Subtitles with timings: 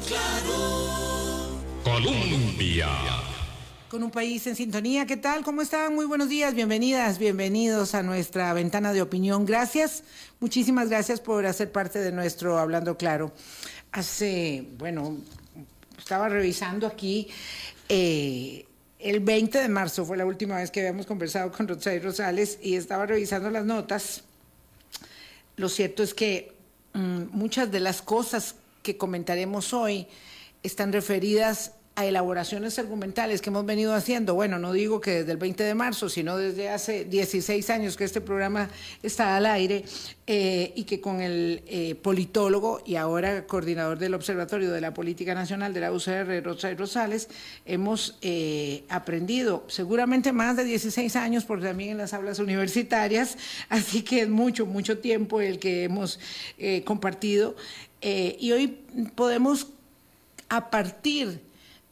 [0.00, 1.62] Claro.
[1.82, 2.88] Colombia.
[3.88, 5.42] Con un país en sintonía, ¿qué tal?
[5.42, 5.94] ¿Cómo están?
[5.94, 9.46] Muy buenos días, bienvenidas, bienvenidos a nuestra ventana de opinión.
[9.46, 10.02] Gracias,
[10.38, 13.32] muchísimas gracias por hacer parte de nuestro Hablando Claro.
[13.92, 15.16] Hace, bueno,
[15.98, 17.28] estaba revisando aquí,
[17.88, 18.66] eh,
[18.98, 22.76] el 20 de marzo fue la última vez que habíamos conversado con Rosario Rosales y
[22.76, 24.24] estaba revisando las notas.
[25.56, 26.52] Lo cierto es que
[26.92, 28.56] mm, muchas de las cosas
[28.86, 30.06] que comentaremos hoy
[30.62, 34.34] están referidas a elaboraciones argumentales que hemos venido haciendo.
[34.34, 38.04] Bueno, no digo que desde el 20 de marzo, sino desde hace 16 años que
[38.04, 38.68] este programa
[39.02, 39.82] está al aire
[40.26, 45.34] eh, y que con el eh, politólogo y ahora coordinador del Observatorio de la Política
[45.34, 47.30] Nacional de la UCR, Rosa Rosales,
[47.64, 53.38] hemos eh, aprendido seguramente más de 16 años, porque también en las aulas universitarias,
[53.70, 56.20] así que es mucho, mucho tiempo el que hemos
[56.84, 57.56] compartido.
[58.02, 58.78] y hoy
[59.14, 59.68] podemos,
[60.50, 61.45] a partir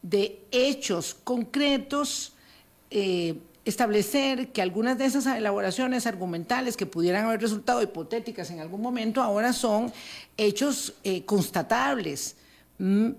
[0.05, 2.33] de hechos concretos,
[2.91, 8.81] eh, establecer que algunas de esas elaboraciones argumentales que pudieran haber resultado hipotéticas en algún
[8.81, 9.91] momento ahora son
[10.37, 12.35] hechos eh, constatables,
[12.77, 13.09] mm,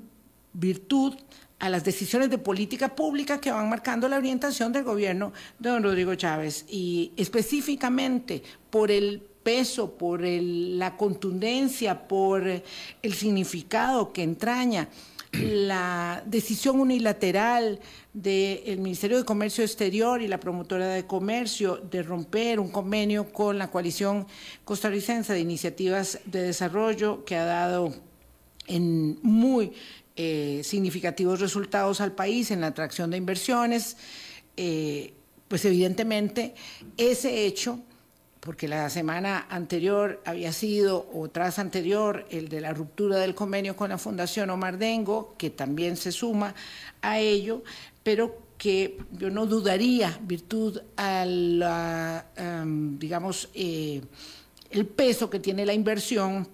[0.52, 1.16] virtud
[1.58, 5.82] a las decisiones de política pública que van marcando la orientación del gobierno de don
[5.82, 6.66] Rodrigo Chávez.
[6.68, 14.88] Y específicamente por el peso, por la contundencia, por el significado que entraña
[15.30, 17.78] la decisión unilateral
[18.12, 23.56] del Ministerio de Comercio Exterior y la promotora de comercio de romper un convenio con
[23.56, 24.26] la coalición
[24.64, 27.94] costarricense de iniciativas de desarrollo que ha dado
[28.66, 29.74] en muy
[30.16, 33.96] eh, significativos resultados al país en la atracción de inversiones,
[34.56, 35.14] eh,
[35.46, 36.56] pues evidentemente
[36.96, 37.80] ese hecho
[38.40, 43.76] porque la semana anterior había sido, o tras anterior, el de la ruptura del convenio
[43.76, 46.54] con la Fundación Omar Dengo, que también se suma
[47.02, 47.62] a ello,
[48.02, 52.26] pero que yo no dudaría, virtud a la,
[52.98, 54.00] digamos, eh,
[54.70, 56.48] el peso que tiene la inversión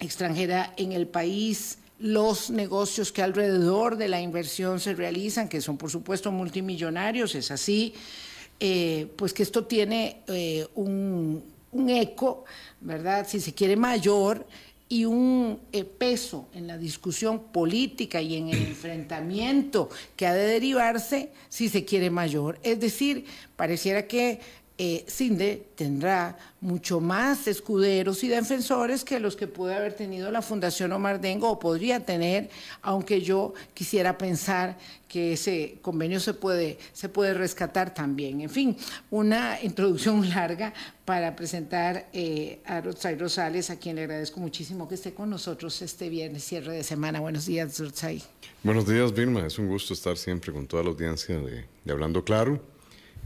[0.00, 5.76] extranjera en el país, los negocios que alrededor de la inversión se realizan, que son
[5.76, 7.94] por supuesto multimillonarios, es así,
[8.60, 11.42] eh, pues que esto tiene eh, un,
[11.88, 12.44] eco,
[12.80, 13.26] ¿verdad?
[13.28, 14.46] Si se quiere mayor
[14.88, 20.46] y un eh, peso en la discusión política y en el enfrentamiento que ha de
[20.46, 22.58] derivarse si se quiere mayor.
[22.62, 24.40] Es decir, pareciera que
[24.80, 30.40] eh, CINDE tendrá mucho más escuderos y defensores que los que puede haber tenido la
[30.40, 32.48] Fundación Omar Dengo o podría tener,
[32.80, 34.78] aunque yo quisiera pensar
[35.08, 38.40] que ese convenio se puede, se puede rescatar también.
[38.40, 38.76] En fin,
[39.10, 40.72] una introducción larga
[41.04, 45.82] para presentar eh, a Rotzai Rosales, a quien le agradezco muchísimo que esté con nosotros
[45.82, 47.18] este viernes, cierre de semana.
[47.18, 48.22] Buenos días, Rotzai.
[48.62, 49.44] Buenos días, Vilma.
[49.44, 52.77] Es un gusto estar siempre con toda la audiencia de Hablando Claro.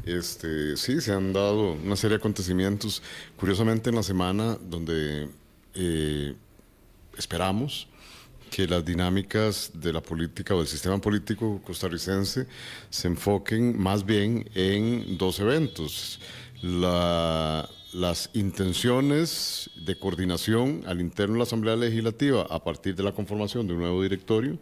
[0.05, 3.03] Este, sí, se han dado una serie de acontecimientos,
[3.37, 5.29] curiosamente en la semana donde
[5.75, 6.35] eh,
[7.17, 7.87] esperamos
[8.51, 12.47] que las dinámicas de la política o del sistema político costarricense
[12.91, 16.21] se enfoquen más bien en dos eventos.
[16.63, 23.67] las intenciones de coordinación al interno de la Asamblea Legislativa a partir de la conformación
[23.67, 24.59] de un nuevo directorio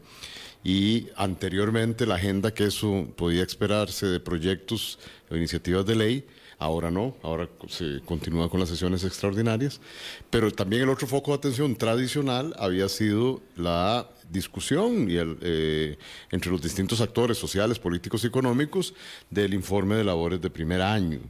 [0.62, 4.98] y anteriormente la agenda que eso podía esperarse de proyectos
[5.30, 6.26] o iniciativas de ley,
[6.58, 9.80] ahora no, ahora se continúa con las sesiones extraordinarias,
[10.28, 15.96] pero también el otro foco de atención tradicional había sido la discusión eh,
[16.30, 18.94] entre los distintos actores sociales, políticos y económicos
[19.30, 21.20] del informe de labores de primer año.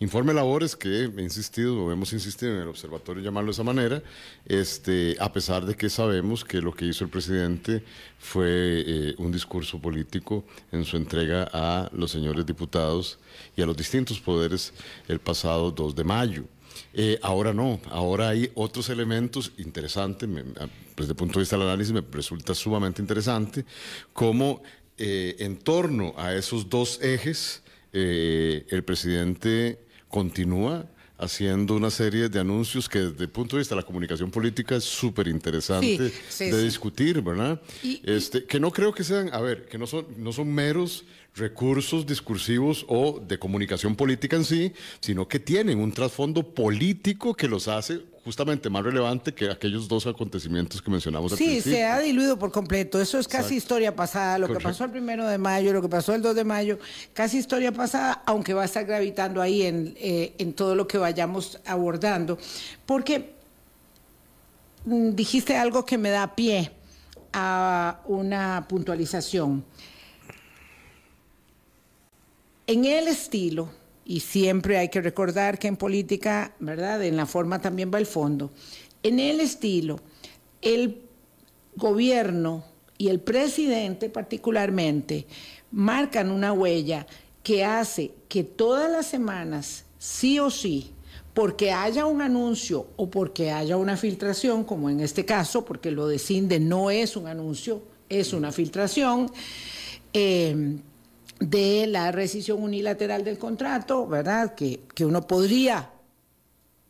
[0.00, 4.02] Informe labores que he insistido, o hemos insistido en el observatorio llamarlo de esa manera,
[4.44, 7.84] este, a pesar de que sabemos que lo que hizo el presidente
[8.18, 13.20] fue eh, un discurso político en su entrega a los señores diputados
[13.56, 14.72] y a los distintos poderes
[15.06, 16.44] el pasado 2 de mayo.
[16.92, 21.92] Eh, ahora no, ahora hay otros elementos interesantes, desde el punto de vista del análisis
[21.92, 23.64] me resulta sumamente interesante,
[24.12, 24.60] como
[24.98, 27.62] eh, en torno a esos dos ejes,
[27.92, 29.83] el presidente
[30.14, 30.86] continúa
[31.18, 34.76] haciendo una serie de anuncios que desde el punto de vista de la comunicación política
[34.76, 37.60] es súper interesante de discutir, ¿verdad?
[38.04, 42.06] este, que no creo que sean, a ver, que no son, no son meros recursos
[42.06, 47.66] discursivos o de comunicación política en sí, sino que tienen un trasfondo político que los
[47.66, 52.38] hace justamente más relevante que aquellos dos acontecimientos que mencionamos al sí, se ha diluido
[52.38, 53.00] por completo.
[53.00, 54.38] Eso es casi historia pasada.
[54.38, 56.78] Lo que pasó el primero de mayo, lo que pasó el 2 de mayo,
[57.12, 60.96] casi historia pasada, aunque va a estar gravitando ahí en, eh, en todo lo que
[60.96, 62.38] vayamos abordando.
[62.86, 63.34] Porque
[64.86, 66.72] mm, dijiste algo que me da pie
[67.34, 69.64] a una puntualización.
[72.66, 73.68] En el estilo,
[74.04, 77.02] y siempre hay que recordar que en política, ¿verdad?
[77.04, 78.50] En la forma también va el fondo.
[79.02, 80.00] En el estilo,
[80.60, 81.02] el
[81.76, 82.64] gobierno
[82.98, 85.26] y el presidente particularmente
[85.70, 87.06] marcan una huella
[87.42, 90.92] que hace que todas las semanas, sí o sí,
[91.34, 96.06] porque haya un anuncio o porque haya una filtración, como en este caso, porque lo
[96.06, 99.30] de CINDE no es un anuncio, es una filtración,
[100.12, 100.78] eh,
[101.40, 104.54] de la rescisión unilateral del contrato, ¿verdad?
[104.54, 105.90] Que, que uno podría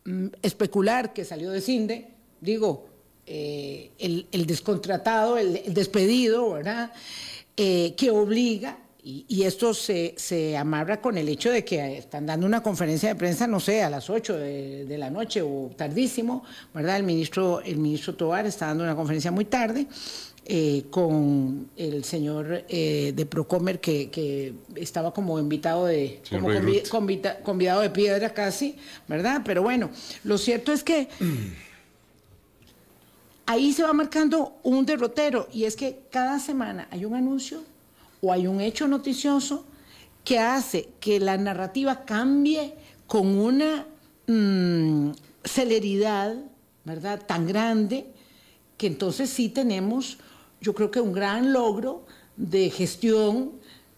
[0.05, 2.08] mm, especular que salió de CINDE,
[2.41, 2.87] digo,
[3.26, 6.93] eh, el, el, descontratado, el, despedido, ¿verdad?
[7.56, 12.26] Eh, que obliga y, y, esto se, se, amarra con el hecho de que están
[12.26, 15.70] dando una conferencia de prensa, no sé, a las 8 de, de, la noche o
[15.76, 16.44] tardísimo,
[16.75, 16.96] ¿verdad?
[16.96, 19.87] El ministro, el ministro Tovar está dando una conferencia muy tarde.
[20.46, 26.82] Eh, con el señor eh, de Procomer que, que, estaba como invitado de como convi,
[26.82, 28.76] convita, convidado de piedra casi,
[29.08, 29.41] ¿verdad?
[29.43, 29.88] Pero bueno,
[30.23, 31.08] lo cierto es que
[33.46, 37.62] ahí se va marcando un derrotero y es que cada semana hay un anuncio
[38.20, 39.64] o hay un hecho noticioso
[40.25, 42.75] que hace que la narrativa cambie
[43.06, 43.87] con una
[44.26, 45.12] mmm,
[45.43, 46.37] celeridad,
[46.85, 47.23] ¿verdad?
[47.26, 48.12] Tan grande
[48.76, 50.19] que entonces sí tenemos,
[50.64, 52.06] yo creo que un gran logro
[52.37, 53.52] de gestión,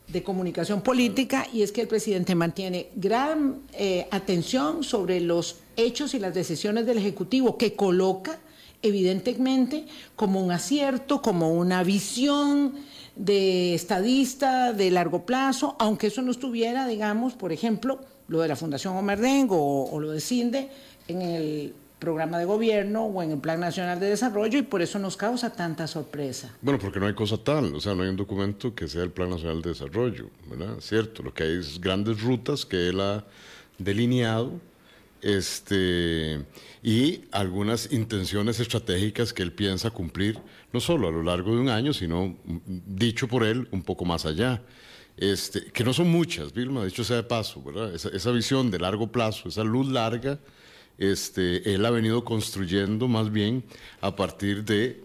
[0.09, 6.15] de comunicación política, y es que el presidente mantiene gran eh, atención sobre los hechos
[6.15, 8.41] y las decisiones del Ejecutivo, que coloca
[8.83, 9.87] evidentemente
[10.17, 12.75] como un acierto, como una visión
[13.15, 18.57] de estadista de largo plazo, aunque eso no estuviera, digamos, por ejemplo, lo de la
[18.57, 20.69] Fundación Omerdengo o, o lo de CINDE
[21.07, 24.99] en el programa de gobierno o en el Plan Nacional de Desarrollo y por eso
[24.99, 26.55] nos causa tanta sorpresa.
[26.61, 29.11] Bueno, porque no hay cosa tal, o sea, no hay un documento que sea el
[29.11, 30.77] Plan Nacional de Desarrollo, ¿verdad?
[30.81, 33.25] Cierto, lo que hay es grandes rutas que él ha
[33.79, 34.53] delineado
[35.23, 36.45] este,
[36.83, 40.39] y algunas intenciones estratégicas que él piensa cumplir,
[40.73, 44.27] no solo a lo largo de un año, sino, dicho por él, un poco más
[44.27, 44.63] allá.
[45.17, 47.95] Este, que no son muchas, Vilma, dicho sea de paso, ¿verdad?
[47.95, 50.39] Esa, esa visión de largo plazo, esa luz larga,
[50.99, 53.65] este, él ha venido construyendo más bien
[54.01, 55.03] a partir de,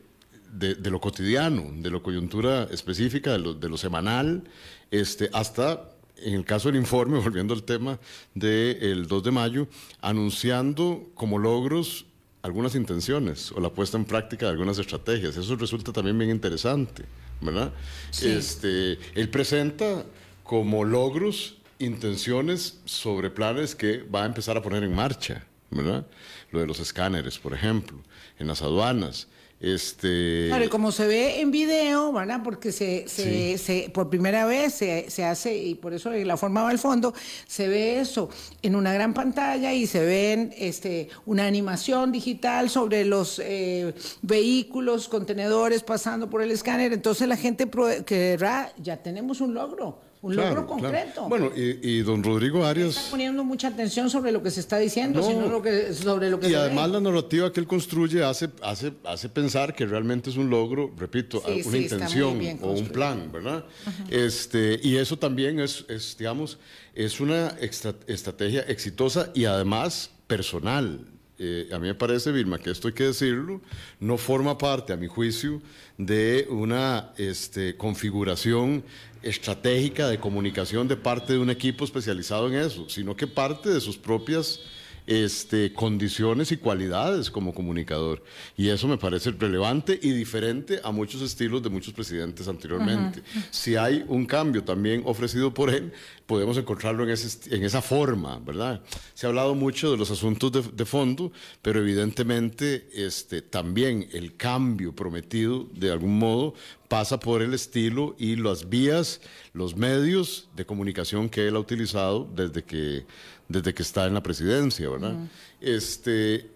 [0.53, 4.43] de, de lo cotidiano, de la coyuntura específica, de lo, de lo semanal,
[4.89, 5.89] este, hasta
[6.23, 7.99] en el caso del informe, volviendo al tema
[8.33, 9.67] del 2 de mayo,
[10.01, 12.05] anunciando como logros
[12.41, 15.37] algunas intenciones o la puesta en práctica de algunas estrategias.
[15.37, 17.03] Eso resulta también bien interesante,
[17.39, 17.71] ¿verdad?
[18.09, 18.29] Sí.
[18.29, 20.05] Este, él presenta
[20.43, 26.05] como logros intenciones sobre planes que va a empezar a poner en marcha, ¿verdad?
[26.51, 27.97] Lo de los escáneres, por ejemplo,
[28.37, 29.27] en las aduanas.
[29.61, 30.47] Este...
[30.47, 32.41] Claro, y como se ve en video, ¿verdad?
[32.43, 33.63] Porque se, se, sí.
[33.63, 37.13] se por primera vez se, se, hace, y por eso la forma va al fondo,
[37.45, 38.29] se ve eso
[38.63, 45.07] en una gran pantalla y se ven este, una animación digital sobre los eh, vehículos,
[45.07, 46.91] contenedores pasando por el escáner.
[46.91, 47.69] Entonces la gente
[48.03, 51.13] querrá, ya tenemos un logro un claro, logro concreto.
[51.13, 51.29] Claro.
[51.29, 52.95] Bueno, y, y, don Rodrigo Arias...
[52.95, 56.29] Está poniendo mucha atención sobre lo que se está diciendo, no, sino lo que, sobre
[56.29, 56.93] lo que Y además ve.
[56.93, 61.41] la narrativa que él construye hace, hace, hace pensar que realmente es un logro, repito,
[61.45, 63.65] sí, una sí, intención o un plan, ¿verdad?
[64.09, 66.59] Este, y eso también es, es digamos,
[66.93, 71.07] es una extra, estrategia exitosa y además personal.
[71.43, 73.61] Eh, a mí me parece, Vilma, que esto hay que decirlo,
[73.99, 75.59] no forma parte, a mi juicio,
[75.97, 78.83] de una este, configuración
[79.23, 83.81] estratégica de comunicación de parte de un equipo especializado en eso, sino que parte de
[83.81, 84.59] sus propias
[85.07, 88.23] este, condiciones y cualidades como comunicador.
[88.55, 93.19] Y eso me parece relevante y diferente a muchos estilos de muchos presidentes anteriormente.
[93.19, 93.45] Uh -huh.
[93.49, 95.91] Si hay un cambio también ofrecido por él,
[96.31, 98.81] podemos encontrarlo en, ese, en esa forma, ¿verdad?
[99.13, 104.37] Se ha hablado mucho de los asuntos de, de fondo, pero evidentemente este, también el
[104.37, 106.53] cambio prometido, de algún modo,
[106.87, 109.19] pasa por el estilo y las vías,
[109.51, 113.05] los medios de comunicación que él ha utilizado desde que
[113.49, 115.15] desde que está en la presidencia, ¿verdad?
[115.15, 115.29] Uh -huh.
[115.59, 116.49] Este,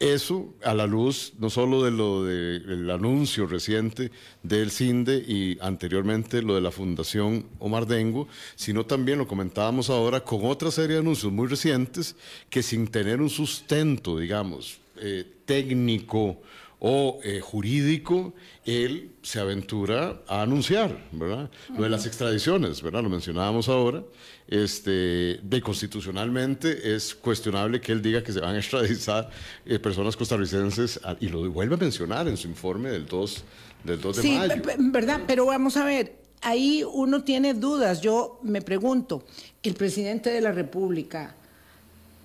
[0.00, 4.10] eso a la luz no solo de lo del de, anuncio reciente
[4.42, 10.20] del CINDE y anteriormente lo de la Fundación Omar Dengo, sino también lo comentábamos ahora
[10.20, 12.16] con otra serie de anuncios muy recientes
[12.48, 16.40] que sin tener un sustento, digamos, eh, técnico
[16.80, 21.50] o eh, jurídico, él se aventura a anunciar, ¿verdad?
[21.76, 23.02] Lo de las extradiciones, ¿verdad?
[23.02, 24.02] Lo mencionábamos ahora.
[24.46, 29.28] Este, de constitucionalmente es cuestionable que él diga que se van a extraditar
[29.66, 33.44] eh, personas costarricenses a- y lo vuelve a mencionar en su informe del 2,
[33.84, 34.54] del 2 de Sí, mayo.
[34.78, 38.00] verdad, pero vamos a ver, ahí uno tiene dudas.
[38.00, 39.24] Yo me pregunto,
[39.62, 41.34] el presidente de la República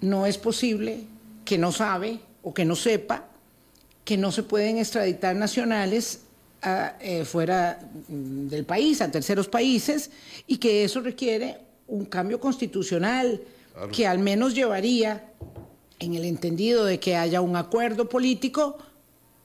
[0.01, 1.05] no es posible
[1.43, 3.27] que no sabe o que no sepa
[4.03, 6.21] que no se pueden extraditar nacionales
[6.61, 10.11] a, eh, fuera mm, del país, a terceros países,
[10.47, 11.57] y que eso requiere
[11.87, 13.41] un cambio constitucional
[13.91, 15.31] que al menos llevaría,
[15.99, 18.77] en el entendido de que haya un acuerdo político,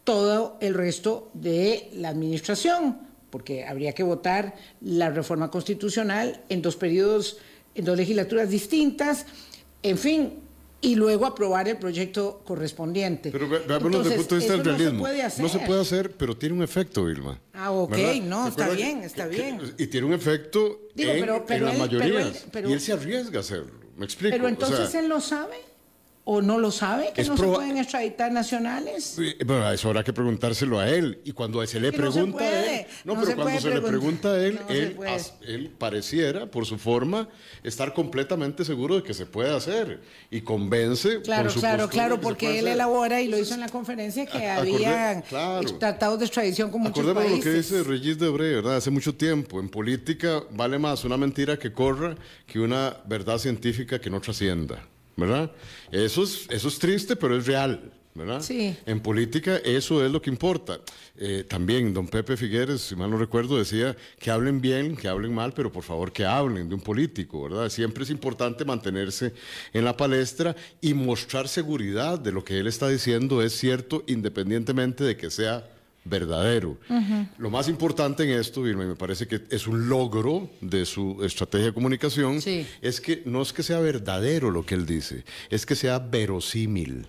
[0.04, 2.98] todo el resto de la administración,
[3.30, 7.38] porque habría que votar la reforma constitucional en dos periodos,
[7.74, 9.26] en dos legislaturas distintas,
[9.82, 10.32] en fin,
[10.80, 13.30] y luego aprobar el proyecto correspondiente.
[13.32, 14.92] Pero ve- veámoslo desde el punto de vista del realismo.
[14.92, 15.42] No se puede hacer.
[15.42, 17.40] No se puede hacer, pero tiene un efecto, Vilma.
[17.52, 18.14] Ah, ok, ¿Verdad?
[18.22, 19.74] no, está bien, que- está que- bien.
[19.76, 22.80] Y tiene un efecto Digo, en, pero- pero en él- pero él- pero- y él
[22.80, 23.72] se arriesga a hacerlo.
[23.96, 24.32] ¿Me explico?
[24.32, 25.56] Pero O entonces sea, él lo sabe
[26.30, 29.16] o no lo sabe, que es no se pueden extraditar nacionales.
[29.46, 31.22] Bueno, eso habrá que preguntárselo a él.
[31.24, 33.60] Y cuando se le Que no se pregunta a él, no, no pero se cuando
[33.62, 34.74] se le pregunta a él, No
[35.46, 37.30] él, pareciera, por su forma,
[37.62, 40.02] estar completamente seguro de que se puede hacer.
[40.30, 41.22] Y convence.
[41.22, 42.72] Claro, su claro, claro, porque él hacer.
[42.74, 45.78] elabora y lo hizo en la conferencia que A- acorde- habían claro.
[45.78, 48.76] tratados de extradición con muchos lo que dice Regis Debré, ¿verdad?
[48.76, 49.60] Hace mucho tiempo.
[49.60, 52.14] En política vale más una mentira que corra
[52.46, 54.86] que una verdad científica que no trascienda,
[55.18, 55.50] ¿verdad?
[55.90, 57.92] Eso es, eso es triste, pero es real.
[58.14, 58.40] ¿verdad?
[58.40, 58.76] Sí.
[58.84, 60.80] En política eso es lo que importa.
[61.16, 65.32] Eh, también don Pepe Figueres, si mal no recuerdo, decía que hablen bien, que hablen
[65.32, 67.68] mal, pero por favor que hablen de un político, ¿verdad?
[67.68, 69.34] Siempre es importante mantenerse
[69.72, 75.04] en la palestra y mostrar seguridad de lo que él está diciendo es cierto, independientemente
[75.04, 75.64] de que sea
[76.08, 76.78] verdadero.
[77.38, 81.66] Lo más importante en esto, y me parece que es un logro de su estrategia
[81.66, 82.66] de comunicación, Sí.
[82.82, 87.06] es que no es que sea verdadero lo que él dice, es que sea verosímil,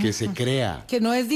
[0.00, 0.84] que se crea.
[0.88, 1.26] Que no es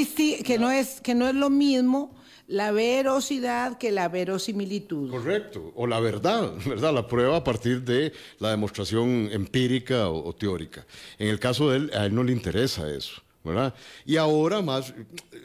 [0.45, 2.15] que no es que no es lo mismo
[2.47, 5.11] la verosidad que la verosimilitud.
[5.11, 6.93] Correcto, o la verdad, ¿verdad?
[6.93, 10.85] La prueba a partir de la demostración empírica o, o teórica.
[11.19, 13.75] En el caso de él, a él no le interesa eso, ¿verdad?
[14.07, 14.95] Y ahora más,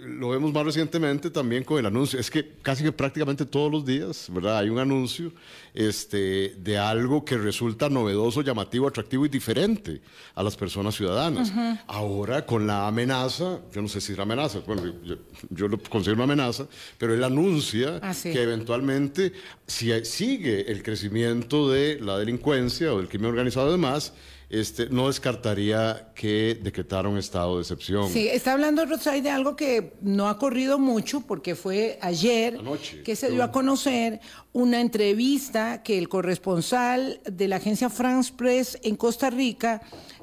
[0.03, 3.85] lo vemos más recientemente también con el anuncio, es que casi que prácticamente todos los
[3.85, 4.57] días, ¿verdad?
[4.59, 5.33] Hay un anuncio
[5.73, 10.01] este, de algo que resulta novedoso, llamativo, atractivo y diferente
[10.35, 11.51] a las personas ciudadanas.
[11.87, 15.15] Ahora con la amenaza, yo no sé si es amenaza, bueno, yo,
[15.49, 18.31] yo lo considero una amenaza, pero él anuncia Ah, sí.
[18.31, 19.33] que eventualmente,
[19.67, 24.13] si sigue el crecimiento de la delincuencia o del crimen organizado y demás,
[24.49, 28.09] este, no descartaría que decretara un estado de excepción.
[28.09, 33.03] Sí, está hablando Rosay de algo que no ha corrido mucho porque fue ayer Anoche.
[33.03, 34.19] que se dio a conocer
[34.51, 39.81] una entrevista que el corresponsal de la agencia France Press en Costa Rica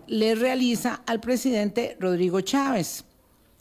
[0.09, 3.05] le realiza al presidente Rodrigo Chávez.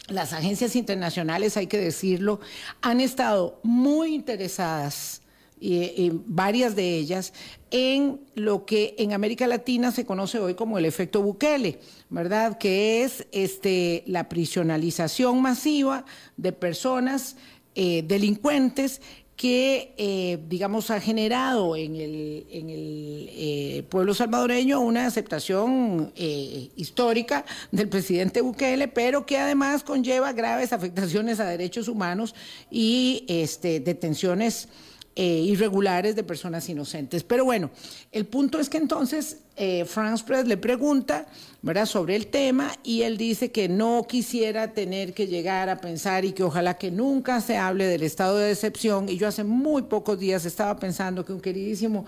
[0.07, 2.39] Las agencias internacionales, hay que decirlo,
[2.81, 5.22] han estado muy interesadas
[5.60, 7.34] y, y varias de ellas
[7.77, 11.79] en lo que en América Latina se conoce hoy como el efecto Bukele,
[12.10, 12.58] ¿verdad?
[12.58, 16.05] Que es este, la prisionalización masiva
[16.38, 17.36] de personas
[17.75, 19.01] eh, delincuentes
[19.36, 28.39] que, eh, digamos, ha generado en el, eh, pueblo salvadoreño una aceptación histórica del presidente
[28.39, 32.36] Bukele, pero que además conlleva graves afectaciones a derechos humanos
[32.72, 34.70] y este, detenciones
[35.15, 37.24] eh, irregulares de personas inocentes.
[37.24, 37.72] Pero bueno,
[38.12, 41.25] el punto es que entonces eh, France Press le pregunta
[41.62, 41.85] ¿verdad?
[41.85, 46.33] sobre el tema y él dice que no quisiera tener que llegar a pensar y
[46.33, 49.07] que ojalá que nunca se hable del estado de decepción.
[49.07, 52.05] Y yo hace muy pocos días estaba pensando que un queridísimo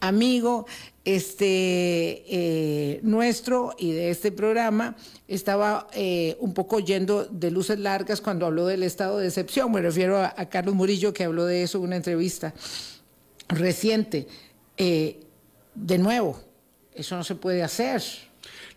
[0.00, 0.66] amigo
[1.04, 4.96] este, eh, nuestro y de este programa
[5.28, 9.70] estaba eh, un poco yendo de luces largas cuando habló del estado de decepción.
[9.70, 12.54] Me refiero a, Carlos Murillo que habló de eso en una entrevista
[13.48, 14.26] reciente.
[14.76, 16.45] De nuevo,
[16.98, 18.02] eso no se puede hacer.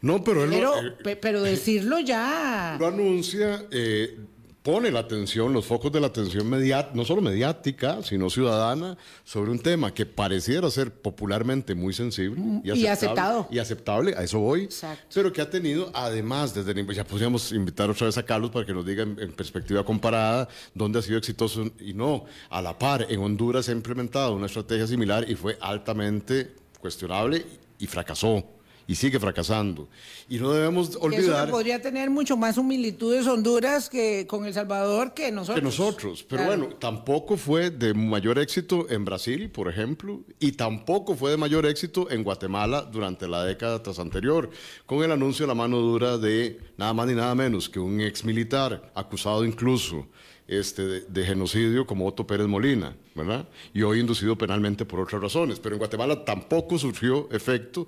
[0.02, 2.78] No, pero él lo- Pero, eh, pe- pero decirlo ya.
[2.80, 4.18] lo anuncia, eh,
[4.64, 9.52] pone la atención, los focos de la atención mediática, no solo mediática, sino ciudadana, sobre
[9.52, 13.48] un tema que pareciera ser popularmente muy sensible y, y aceptable, aceptado.
[13.52, 14.64] Y aceptable, a eso voy.
[14.64, 15.06] Exacto.
[15.14, 18.66] Pero que ha tenido, además, desde el- ya podríamos invitar otra vez a Carlos para
[18.66, 22.26] que nos diga en, en perspectiva comparada dónde ha sido exitoso y no.
[22.50, 27.46] A la par, en Honduras se ha implementado una estrategia similar y fue altamente cuestionable
[27.80, 28.44] y fracasó.
[28.88, 29.88] y sigue fracasando.
[30.28, 35.14] Y no debemos Eso olvidar podría tener mucho más similitudes Honduras que con El Salvador
[35.14, 35.60] que nosotros.
[35.60, 36.24] que nosotros.
[36.28, 36.58] Pero Claro.
[36.62, 41.68] bueno, tampoco fue de mayor éxito en Brasil, por ejemplo, y tampoco fue de mayor
[41.68, 44.50] éxito en Guatemala durante la década tras anterior,
[44.88, 48.02] con el anuncio de la mano dura de nada más ni nada menos que un
[48.02, 50.08] ex militar acusado incluso
[50.50, 53.48] este, de, de genocidio como Otto Pérez Molina, ¿verdad?
[53.74, 55.60] Y hoy inducido penalmente por otras razones.
[55.60, 57.86] Pero en Guatemala tampoco surgió efecto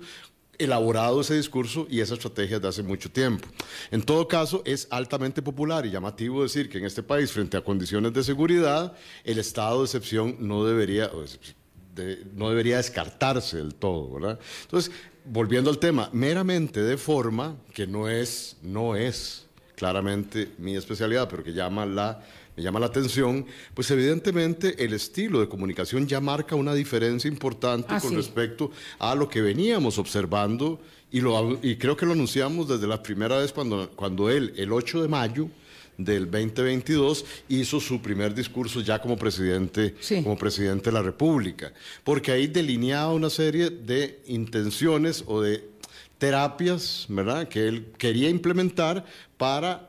[0.58, 3.48] elaborado ese discurso y esa estrategia de hace mucho tiempo.
[3.90, 7.62] En todo caso, es altamente popular y llamativo decir que en este país, frente a
[7.62, 11.10] condiciones de seguridad, el estado de excepción no debería,
[11.96, 14.38] de- no debería descartarse del todo, ¿verdad?
[14.62, 14.92] Entonces,
[15.24, 21.42] volviendo al tema, meramente de forma, que no es, no es claramente mi especialidad, pero
[21.42, 22.22] que llama la,
[22.56, 27.88] me llama la atención, pues evidentemente el estilo de comunicación ya marca una diferencia importante
[27.94, 28.16] Ah, con sí.
[28.16, 30.80] respecto a lo que veníamos observando
[31.10, 34.72] y, lo, y creo que lo anunciamos desde la primera vez cuando, cuando él, el
[34.72, 35.48] 8 de mayo
[35.98, 40.22] del 2022, hizo su primer discurso ya como presidente, Sí.
[40.22, 45.68] como presidente de la República, porque ahí delineaba una serie de intenciones o de
[46.18, 49.04] terapias, ¿verdad?, que él quería implementar
[49.36, 49.88] para,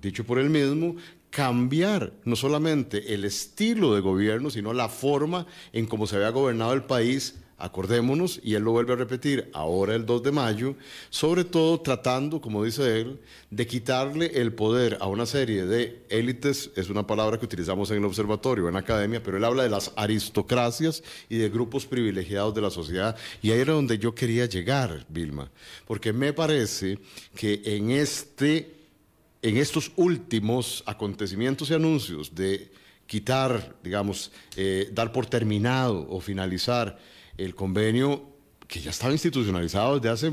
[0.00, 0.96] dicho por él mismo,
[1.30, 6.72] cambiar no solamente el estilo de gobierno, sino la forma en cómo se había gobernado
[6.72, 7.36] el país.
[7.62, 10.76] Acordémonos, y él lo vuelve a repetir ahora el 2 de mayo,
[11.10, 13.20] sobre todo tratando, como dice él,
[13.50, 17.98] de quitarle el poder a una serie de élites, es una palabra que utilizamos en
[17.98, 22.54] el observatorio, en la academia, pero él habla de las aristocracias y de grupos privilegiados
[22.54, 23.14] de la sociedad.
[23.42, 25.50] Y ahí era donde yo quería llegar, Vilma,
[25.86, 26.98] porque me parece
[27.36, 28.79] que en este
[29.42, 32.70] en estos últimos acontecimientos y anuncios de
[33.06, 36.98] quitar, digamos, eh, dar por terminado o finalizar
[37.36, 38.30] el convenio
[38.68, 40.32] que ya estaba institucionalizado desde hace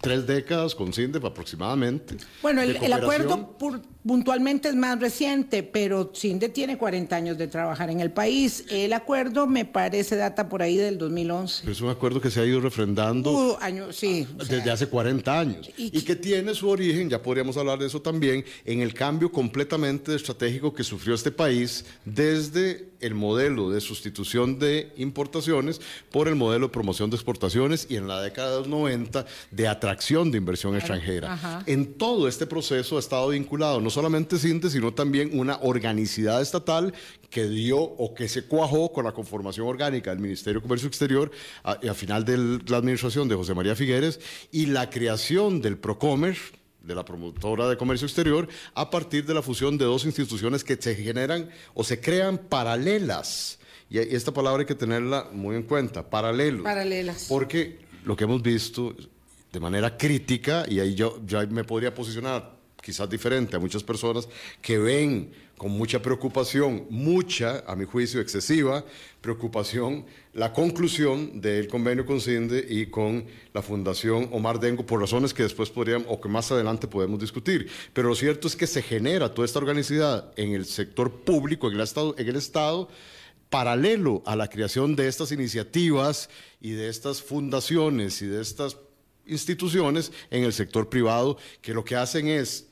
[0.00, 2.16] tres décadas con CINDEP aproximadamente.
[2.42, 3.86] Bueno, el, el acuerdo cooperación.
[4.08, 8.64] Puntualmente es más reciente, pero CINDE tiene 40 años de trabajar en el país.
[8.70, 11.60] El acuerdo me parece data por ahí del 2011.
[11.60, 14.26] Pero es un acuerdo que se ha ido refrendando Uh, año, sí.
[14.38, 17.78] o sea, desde hace 40 años Y- y, que tiene su origen, ya podríamos hablar
[17.78, 23.70] de eso también, en el cambio completamente estratégico que sufrió este país desde el modelo
[23.70, 28.52] de sustitución de importaciones por el modelo de promoción de exportaciones y en la década
[28.52, 31.34] de los 90 de atracción de inversión extranjera.
[31.34, 31.62] ajá.
[31.66, 36.94] En todo este proceso ha estado vinculado no solamente CINTE, sino también una organicidad estatal
[37.30, 41.32] que dio o que se cuajó con la conformación orgánica del Ministerio de Comercio Exterior
[41.64, 44.20] a, a final de la administración de José María Figueres
[44.52, 46.36] y la creación del Procomer
[46.80, 50.76] de la promotora de comercio exterior a partir de la fusión de dos instituciones que
[50.76, 53.58] se generan o se crean paralelas.
[53.90, 56.62] Y esta palabra hay que tenerla muy en cuenta, paralelos.
[56.62, 57.26] Paralelas.
[57.28, 58.94] Porque lo que hemos visto
[59.52, 62.57] de manera crítica, y ahí yo ya me podría posicionar
[62.88, 64.26] quizás diferente a muchas personas
[64.62, 68.82] que ven con mucha preocupación, mucha, a mi juicio excesiva,
[69.20, 75.34] preocupación, la conclusión del convenio con CINDE y con la Fundación Omar Dengo, por razones
[75.34, 77.68] que después podríamos, o que más adelante podemos discutir.
[77.92, 81.74] Pero lo cierto es que se genera toda esta organicidad en el sector público, en
[81.74, 82.88] el Estado, en el Estado
[83.50, 88.78] paralelo a la creación de estas iniciativas y de estas fundaciones y de estas
[89.28, 92.66] instituciones en el sector privado que lo que hacen es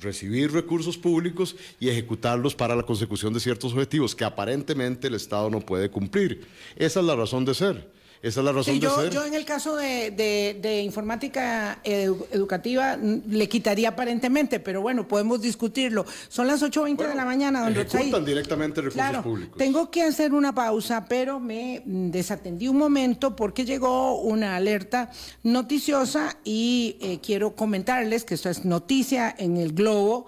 [0.00, 5.50] recibir recursos públicos y ejecutarlos para la consecución de ciertos objetivos que aparentemente el Estado
[5.50, 6.46] no puede cumplir.
[6.76, 7.98] Esa es la razón de ser.
[8.20, 9.10] Esa es la razón Sí, de yo, ser.
[9.10, 14.80] yo en el caso de, de- de informática edu- educativa mm, le quitaría aparentemente, pero
[14.82, 16.04] bueno, podemos discutirlo.
[16.28, 17.72] Son las 8.20 de la mañana, don.
[17.76, 19.56] Ejecutan directamente recursos Claro, públicos.
[19.56, 25.10] tengo que hacer una pausa, pero me mm, desatendí un momento porque llegó una alerta
[25.44, 30.26] noticiosa y eh, quiero comentarles que esto es noticia en el globo.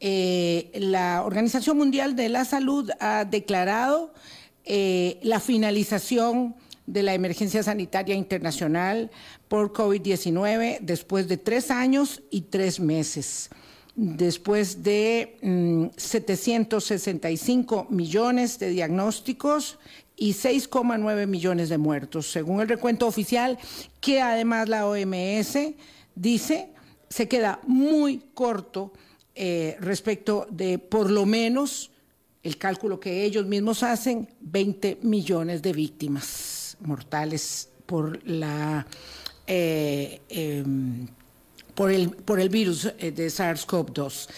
[0.00, 4.12] Eh, la Organización Mundial de la Salud ha declarado
[4.64, 6.54] eh, la finalización
[6.86, 9.10] de la emergencia sanitaria internacional
[9.48, 13.50] por COVID-19 después de tres años y tres meses.
[13.94, 19.78] Después de mm, 765 millones de diagnósticos
[20.16, 23.58] y 6,9 millones de muertos, según el recuento oficial,
[24.00, 25.58] que además la OMS
[26.14, 26.70] dice
[27.08, 28.92] se queda muy corto
[29.34, 31.90] eh, respecto de por lo menos
[32.42, 38.86] el cálculo que ellos mismos hacen, 20 millones de víctimas mortales por la
[39.46, 41.06] eh, em,
[41.74, 44.28] por el, por el virus eh, de SARS-CoV-2.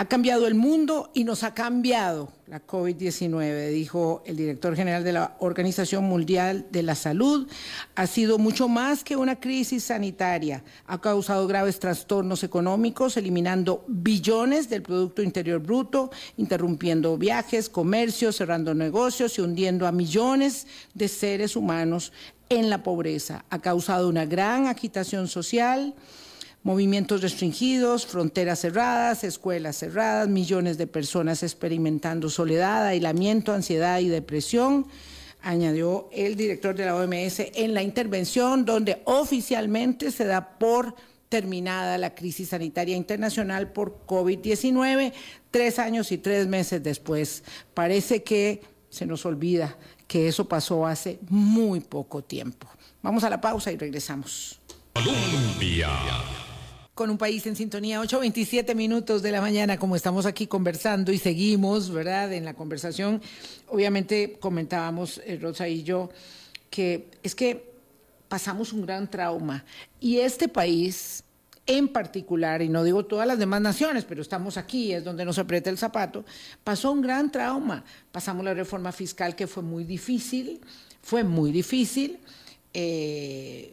[0.00, 5.10] Ha cambiado el mundo y nos ha cambiado la COVID-19, dijo el director general de
[5.10, 7.48] la Organización Mundial de la Salud.
[7.96, 10.62] Ha sido mucho más que una crisis sanitaria.
[10.86, 18.74] Ha causado graves trastornos económicos, eliminando billones del Producto Interior Bruto, interrumpiendo viajes, comercios, cerrando
[18.74, 22.12] negocios y hundiendo a millones de seres humanos
[22.50, 23.44] en la pobreza.
[23.50, 25.96] Ha causado una gran agitación social
[26.68, 34.86] movimientos restringidos, fronteras cerradas, escuelas cerradas, millones de personas experimentando soledad, aislamiento, ansiedad y depresión,
[35.40, 40.94] añadió el director de la OMS en la intervención donde oficialmente se da por
[41.30, 45.14] terminada la crisis sanitaria internacional por COVID-19,
[45.50, 47.44] tres años y tres meses después.
[47.72, 52.68] Parece que se nos olvida que eso pasó hace muy poco tiempo.
[53.00, 54.60] Vamos a la pausa y regresamos.
[56.98, 61.18] Con un país en sintonía, 8.27 minutos de la mañana, como estamos aquí conversando y
[61.18, 62.32] seguimos, ¿verdad?
[62.32, 63.22] En la conversación,
[63.68, 66.10] obviamente comentábamos, eh, Rosa y yo,
[66.68, 67.70] que es que
[68.26, 69.64] pasamos un gran trauma
[70.00, 71.22] y este país
[71.66, 75.38] en particular, y no digo todas las demás naciones, pero estamos aquí, es donde nos
[75.38, 76.24] aprieta el zapato,
[76.64, 77.84] pasó un gran trauma.
[78.10, 80.60] Pasamos la reforma fiscal que fue muy difícil,
[81.00, 82.18] fue muy difícil.
[82.74, 83.72] Eh,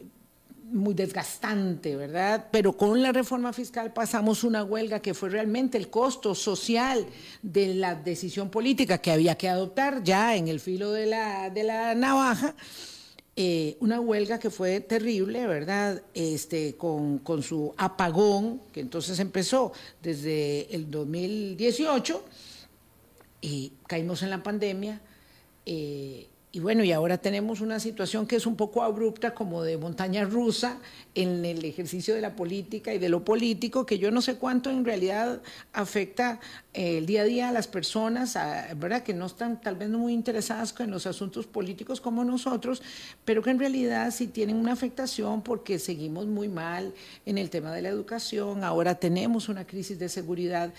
[0.72, 2.48] muy desgastante, ¿verdad?
[2.50, 7.06] Pero con la reforma fiscal pasamos una huelga que fue realmente el costo social
[7.42, 11.64] de la decisión política que había que adoptar ya en el filo de la, de
[11.64, 12.54] la navaja.
[13.38, 16.02] Eh, una huelga que fue terrible, ¿verdad?
[16.14, 22.24] Este, con, con, su apagón, que entonces empezó desde el 2018,
[23.42, 25.00] y caímos en la pandemia.
[25.66, 29.76] Eh, y bueno, y ahora tenemos una situación que es un poco abrupta, como de
[29.76, 30.78] montaña rusa,
[31.14, 34.70] en el ejercicio de la política y de lo político, que yo no sé cuánto
[34.70, 35.42] en realidad
[35.74, 36.40] afecta
[36.72, 38.38] eh, el día a día a las personas,
[38.76, 39.02] ¿verdad?
[39.02, 42.82] Que no están tal vez muy interesadas en los asuntos políticos como nosotros,
[43.26, 46.94] pero que en realidad sí tienen una afectación porque seguimos muy mal
[47.26, 50.72] en el tema de la educación, ahora tenemos una crisis de seguridad.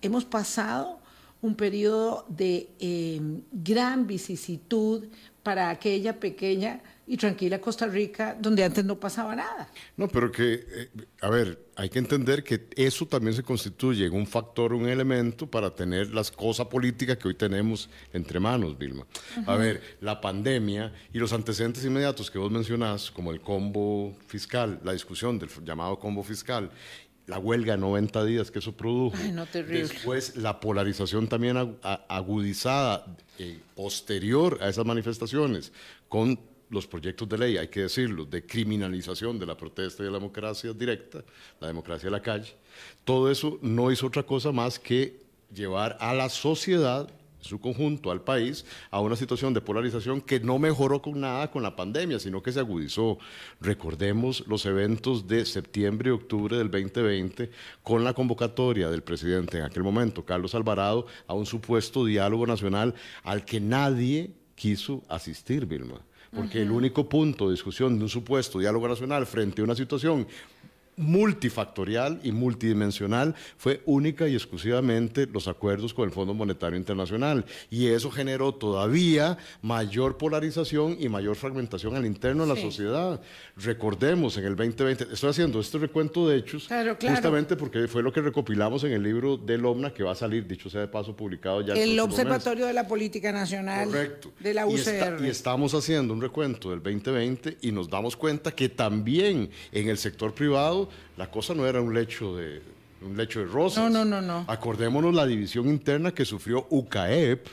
[0.00, 1.03] Hemos pasado
[1.44, 3.20] un periodo de eh,
[3.52, 5.08] gran vicisitud
[5.42, 9.68] para aquella pequeña y tranquila Costa Rica donde antes no pasaba nada.
[9.98, 10.88] No, pero que, eh,
[11.20, 15.74] a ver, hay que entender que eso también se constituye un factor, un elemento para
[15.74, 19.06] tener las cosas políticas que hoy tenemos entre manos, Vilma.
[19.44, 24.80] A ver, la pandemia y los antecedentes inmediatos que vos mencionás, como el combo fiscal,
[24.82, 26.70] la discusión del llamado combo fiscal
[27.26, 29.16] la huelga 90 días que eso produjo.
[29.68, 31.76] Después la polarización también
[32.08, 33.06] agudizada
[33.38, 35.72] eh, posterior a esas manifestaciones
[36.08, 36.38] con
[36.70, 40.18] los proyectos de ley, hay que decirlo, de criminalización de la protesta y de la
[40.18, 41.22] democracia directa,
[41.60, 42.54] la democracia de la calle.
[43.04, 45.20] Todo eso no hizo otra cosa más que
[45.52, 47.08] llevar a la sociedad
[47.44, 51.62] su conjunto al país a una situación de polarización que no mejoró con nada con
[51.62, 53.18] la pandemia, sino que se agudizó.
[53.60, 57.50] Recordemos los eventos de septiembre y octubre del 2020
[57.82, 62.94] con la convocatoria del presidente en aquel momento, Carlos Alvarado, a un supuesto diálogo nacional
[63.22, 66.00] al que nadie quiso asistir, Vilma.
[66.34, 70.26] Porque el único punto de discusión de un supuesto diálogo nacional frente a una situación
[70.96, 77.44] multifactorial y multidimensional fue única y exclusivamente los acuerdos con el Fondo Monetario Internacional.
[77.70, 83.20] Y eso generó todavía mayor polarización y mayor fragmentación al interno de la sociedad.
[83.56, 86.68] Recordemos, en el 2020, estoy haciendo este recuento de hechos
[87.00, 90.46] justamente porque fue lo que recopilamos en el libro del OMNA que va a salir,
[90.46, 91.74] dicho sea de paso, publicado ya.
[91.74, 93.90] El, Observatorio de la Política Nacional
[94.40, 95.22] de la UCR.
[95.22, 99.88] Y, y estamos haciendo un recuento del 2020 y nos damos cuenta que también en
[99.88, 100.83] el sector privado
[101.16, 102.62] la cosa no era un lecho de,
[103.02, 103.84] un lecho de rosas.
[103.84, 104.44] No, no, no, no.
[104.48, 107.46] Acordémonos la división interna que sufrió UCAEP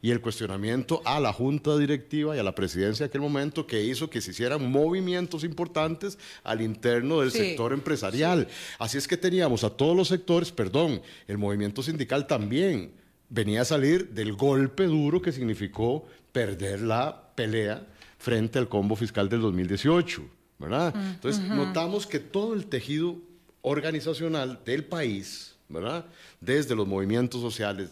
[0.00, 3.82] y el cuestionamiento a la junta directiva y a la presidencia de aquel momento que
[3.82, 8.46] hizo que se hicieran movimientos importantes al interno del sector empresarial.
[8.78, 12.92] Así es que teníamos a todos los sectores, perdón, el movimiento sindical también
[13.28, 17.86] venía a salir del golpe duro que significó perder la pelea
[18.18, 20.37] frente al combo fiscal del 2018.
[20.58, 20.94] ¿Verdad?
[20.96, 23.16] Entonces, notamos que todo el tejido
[23.62, 26.06] organizacional del país, ¿verdad?
[26.40, 27.90] Desde los movimientos sociales,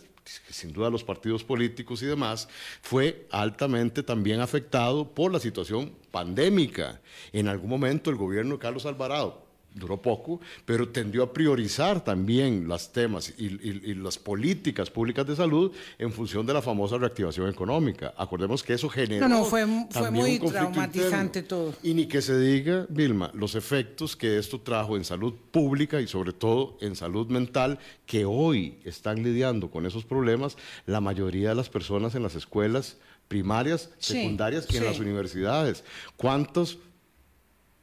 [0.50, 2.48] sin duda los partidos políticos y demás,
[2.82, 7.00] fue altamente también afectado por la situación pandémica.
[7.32, 9.45] En algún momento el gobierno de Carlos Alvarado,
[9.76, 15.26] duró poco, pero tendió a priorizar también los temas y, y- y las políticas públicas
[15.26, 18.14] de salud en función de la famosa reactivación económica.
[18.16, 19.28] Acordemos que eso generó.
[19.28, 21.48] No, no, fue- muy traumatizante interno.
[21.48, 21.74] todo.
[21.82, 26.06] Y ni que se diga, Vilma, los efectos que esto trajo en salud pública y
[26.06, 31.54] sobre todo en salud mental, que hoy están lidiando con esos problemas la mayoría de
[31.54, 32.96] las personas en las escuelas
[33.28, 35.84] primarias, Sí, secundarias y en las universidades.
[36.16, 36.78] ¿Cuántos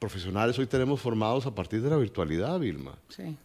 [0.07, 2.93] profesionales hoy tenemos formados a partir de la virtualidad, Vilma?
[3.07, 3.37] Sí,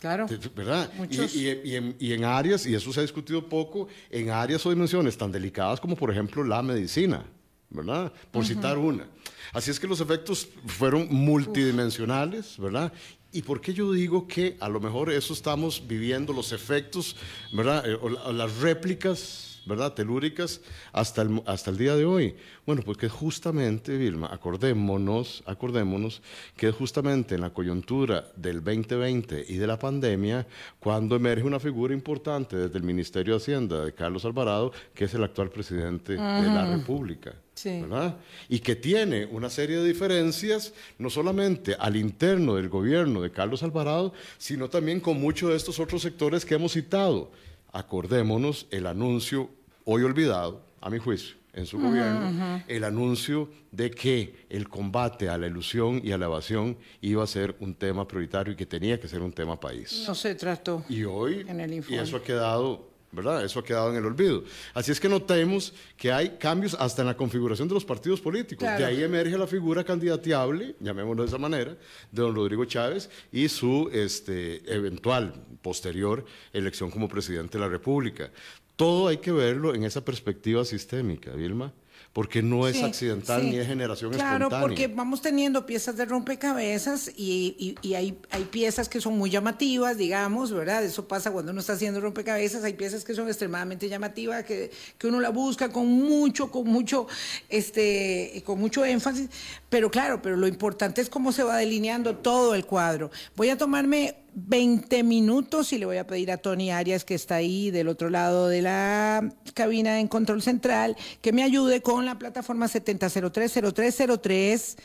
[0.00, 0.26] claro.
[0.56, 0.90] ¿Verdad?
[1.10, 4.64] Y, y- y en, y en áreas, y eso se ha discutido poco, en áreas
[4.64, 7.22] o dimensiones tan delicadas como por ejemplo la medicina,
[7.68, 8.10] ¿verdad?
[8.30, 9.06] Por citar una.
[9.52, 12.92] Así es que los efectos fueron multidimensionales, ¿verdad?
[13.32, 17.14] ¿Y por qué yo digo que a lo mejor eso estamos viviendo, los efectos,
[17.52, 17.86] ¿verdad?
[17.88, 19.94] Eh, o, la- o las réplicas, ¿verdad?
[19.94, 20.60] Telúricas
[20.92, 22.34] hasta el, hasta el día de hoy.
[22.66, 26.22] Bueno, porque justamente, Vilma, acordémonos, acordémonos
[26.56, 30.46] que es justamente en la coyuntura del 2020 y de la pandemia
[30.78, 35.14] cuando emerge una figura importante desde el Ministerio de Hacienda de Carlos Alvarado, que es
[35.14, 37.34] el actual presidente de la República.
[37.54, 37.82] Sí.
[37.82, 38.16] ¿verdad?
[38.48, 43.62] Y que tiene una serie de diferencias, no solamente al interno del gobierno de Carlos
[43.62, 47.30] Alvarado, sino también con muchos de estos otros sectores que hemos citado.
[47.72, 49.50] Acordémonos el anuncio,
[49.84, 55.38] hoy olvidado, a mi juicio, en su gobierno, el anuncio de que el combate a
[55.38, 58.98] la ilusión y a la evasión iba a ser un tema prioritario y que tenía
[58.98, 60.04] que ser un tema país.
[60.06, 60.84] No se trató.
[60.88, 63.44] Y hoy, En el y eso ha quedado, ¿verdad?
[63.44, 64.44] Eso ha quedado en el olvido.
[64.74, 68.64] Así es que notemos que hay cambios hasta en la configuración de los partidos políticos.
[68.64, 68.78] Claro.
[68.78, 73.48] De ahí emerge la figura candidateable, llamémoslo de esa manera, de don Rodrigo Chávez y
[73.48, 78.30] su este, eventual posterior elección como presidente de la República.
[78.76, 81.72] Todo hay que verlo en esa perspectiva sistémica, Vilma,
[82.12, 83.50] porque no es Sí, accidental sí.
[83.50, 84.60] ni es generación claro, espontánea.
[84.66, 89.30] porque vamos teniendo piezas de rompecabezas y, y- y hay, hay piezas que son muy
[89.30, 90.82] llamativas, digamos, ¿verdad?
[90.84, 95.06] Eso pasa cuando uno está haciendo rompecabezas, hay piezas que son extremadamente llamativas, que, que
[95.06, 97.06] uno la busca con mucho, con mucho,
[97.48, 99.28] este, con mucho énfasis,
[99.68, 103.10] pero claro, pero lo importante es cómo se va delineando todo el cuadro.
[103.36, 107.36] Voy a tomarme 20 minutos y le voy a pedir a Tony Arias, que está
[107.36, 112.18] ahí del otro lado de la cabina en control central, que me ayude con la
[112.18, 114.76] plataforma 70030303,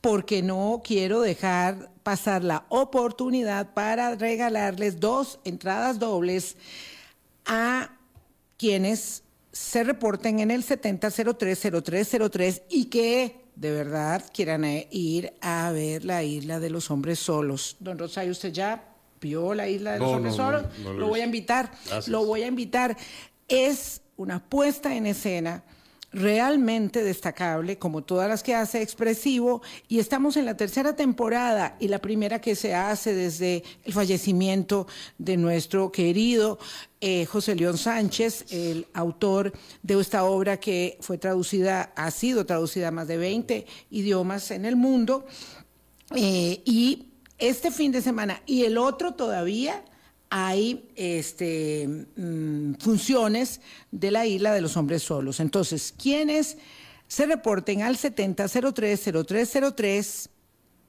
[0.00, 6.56] porque no quiero dejar pasar la oportunidad para regalarles dos entradas dobles
[7.46, 7.96] a
[8.56, 16.04] quienes se reporten en el 70030303 y que de verdad quieran eh, ir a ver
[16.04, 17.76] la isla de los hombres solos.
[17.80, 18.84] Don Rosario, ¿usted ya
[19.20, 20.64] vio la isla de los No, hombres no, solos?
[20.82, 22.08] no lo voy a invitar, Gracias.
[22.08, 22.96] lo voy a invitar.
[23.48, 25.62] Es una puesta en escena
[26.12, 31.88] realmente destacable, como todas las que hace Expresivo, y estamos en la tercera temporada y
[31.88, 34.86] la primera que se hace desde el fallecimiento
[35.18, 36.58] de nuestro querido
[37.00, 42.88] eh, José León Sánchez, el autor de esta obra que fue traducida, ha sido traducida
[42.88, 45.26] a más de 20 idiomas en el mundo.
[46.14, 49.82] Eh, y este fin de semana y el otro todavía
[50.34, 55.40] hay este, mm, funciones de la isla de los hombres solos.
[55.40, 56.56] Entonces, quienes
[57.06, 60.30] se reporten al 70030303,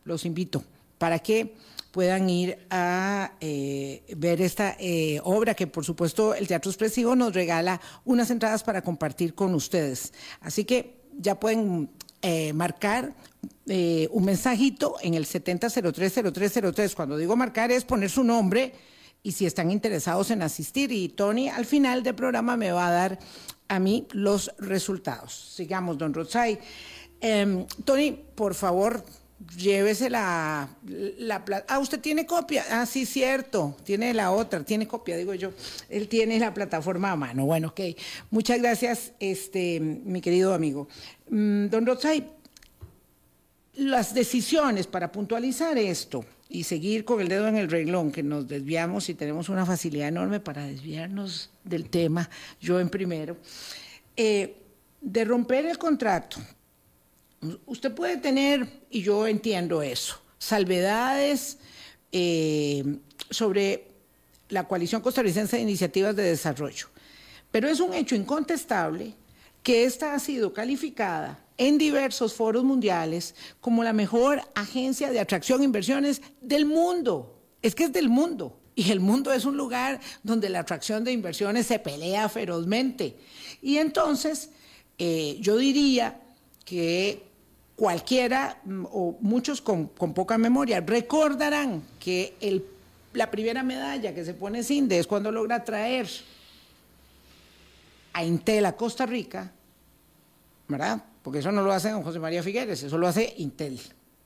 [0.05, 0.63] los invito
[0.97, 1.55] para que
[1.91, 7.33] puedan ir a eh, ver esta eh, obra que por supuesto el Teatro Expresivo nos
[7.33, 10.13] regala unas entradas para compartir con ustedes.
[10.39, 11.89] Así que ya pueden
[12.21, 13.13] eh, marcar
[13.67, 16.95] eh, un mensajito en el 70030303.
[16.95, 18.92] Cuando digo marcar es poner su nombre
[19.23, 20.91] y si están interesados en asistir.
[20.91, 23.19] Y Tony al final del programa me va a dar
[23.69, 25.33] a mí los resultados.
[25.55, 26.59] Sigamos, don Rosay.
[27.21, 29.03] Em, Tony, por favor,
[29.57, 30.67] llévese la,
[31.17, 32.65] la pla- Ah, usted tiene copia.
[32.69, 33.75] Ah, sí, cierto.
[33.85, 35.51] Tiene la otra, tiene copia, digo yo.
[35.89, 37.45] Él tiene la plataforma a mano.
[37.45, 37.79] Bueno, ok.
[38.29, 40.89] Muchas gracias, este, mi querido amigo.
[41.29, 42.29] Mm, don Rosay,
[43.75, 48.47] las decisiones para puntualizar esto y seguir con el dedo en el reglón, que nos
[48.47, 52.29] desviamos y tenemos una facilidad enorme para desviarnos del tema,
[52.61, 53.37] yo en primero,
[54.15, 54.55] eh,
[55.01, 56.37] de romper el contrato.
[57.65, 61.57] Usted puede tener, y yo entiendo eso, salvedades
[62.11, 62.97] eh,
[63.29, 63.87] sobre
[64.49, 66.87] la coalición costarricense de iniciativas de desarrollo,
[67.51, 69.15] pero es un hecho incontestable
[69.63, 75.61] que esta ha sido calificada en diversos foros mundiales como la mejor agencia de atracción
[75.61, 77.39] e inversiones del mundo.
[77.61, 78.59] Es que es del mundo.
[78.75, 83.15] Y el mundo es un lugar donde la atracción de inversiones se pelea ferozmente.
[83.61, 84.49] Y entonces,
[84.97, 86.19] eh, yo diría
[86.65, 87.23] que
[87.75, 92.35] cualquiera mm, o muchos con, poca memoria recordarán que
[93.13, 96.09] la primera medalla que se pone Cinde es cuando logra traer
[98.13, 99.51] a Intel a Costa Rica,
[100.67, 101.03] ¿verdad?
[101.23, 103.79] Porque eso no lo hace don José María Figueres, eso lo hace Intel.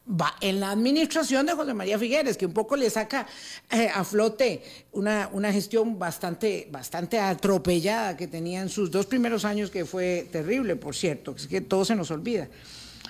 [0.10, 3.27] Va en la administración de José María Figueres, que un poco le saca
[3.69, 9.45] eh, a flote una, una gestión bastante, bastante atropellada que tenía en sus dos primeros
[9.45, 12.47] años, que fue terrible, por cierto, es que todo se nos olvida.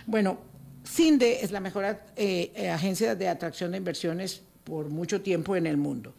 [0.05, 0.39] Bueno,
[0.85, 5.67] CINDE es la mejor eh, eh, agencia de atracción de inversiones por mucho tiempo en
[5.67, 6.13] el mundo.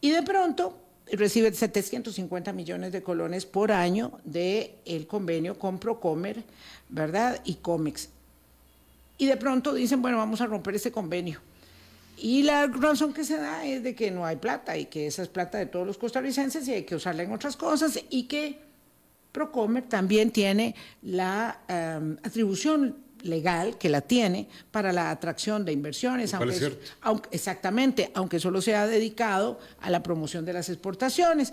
[0.00, 6.42] Y de pronto recibe 750 millones de colones por año del el convenio con Procomer,
[6.88, 7.40] ¿verdad?
[7.44, 8.08] Y Comex.
[9.18, 11.40] Y de pronto dicen, bueno, vamos a romper ese convenio.
[12.16, 15.22] Y la razón que se da es de que no hay plata y que esa
[15.22, 18.58] es plata de todos los costarricenses y hay que usarla en otras cosas y que
[19.32, 26.32] Procomer también tiene la um, atribución legal que la tiene para la atracción de inversiones,
[26.34, 31.52] aunque, aunque, exactamente, aunque solo se ha dedicado a la promoción de las exportaciones.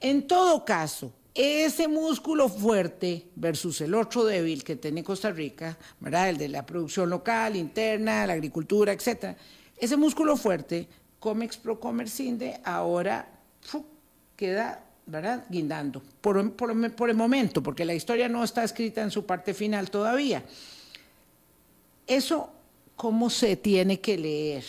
[0.00, 6.30] En todo caso, ese músculo fuerte versus el otro débil que tiene Costa Rica, ¿verdad?
[6.30, 9.36] El de la producción local, interna, la agricultura, etcétera.
[9.76, 13.28] Ese músculo fuerte, Comex Pro Comercinde, ahora
[14.34, 15.44] queda ¿verdad?
[15.48, 19.54] guindando por, por, por, el momento, porque la historia no está escrita en su parte
[19.54, 20.42] final todavía.
[22.06, 22.50] Eso,
[22.94, 24.64] ¿cómo se tiene que leer?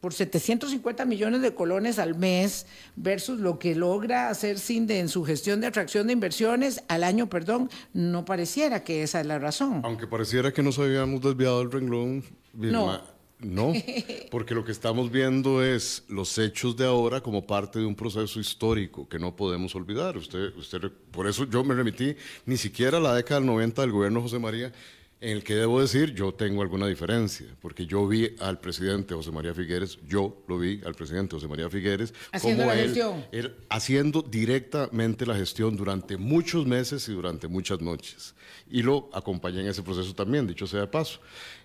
[0.00, 5.24] Por 750 millones de colones al mes versus lo que logra hacer CINDE en su
[5.24, 9.80] gestión de atracción de inversiones al año, perdón, no pareciera que esa es la razón.
[9.84, 13.18] Aunque pareciera que nos habíamos desviado del renglón, no.
[13.40, 13.72] No,
[14.32, 18.40] porque lo que estamos viendo es los hechos de ahora como parte de un proceso
[18.40, 20.16] histórico que no podemos olvidar.
[20.16, 23.92] Usted, usted, por eso yo me remití ni siquiera a la década del 90 del
[23.92, 24.72] gobierno José María,
[25.20, 29.32] en el que debo decir, yo tengo alguna diferencia, porque yo vi al presidente José
[29.32, 33.24] María Figueres, yo lo vi al presidente José María Figueres, haciendo como la él, gestión.
[33.32, 38.34] él haciendo directamente la gestión durante muchos meses y durante muchas noches.
[38.70, 41.18] Y lo acompañé en ese proceso también, dicho sea de paso.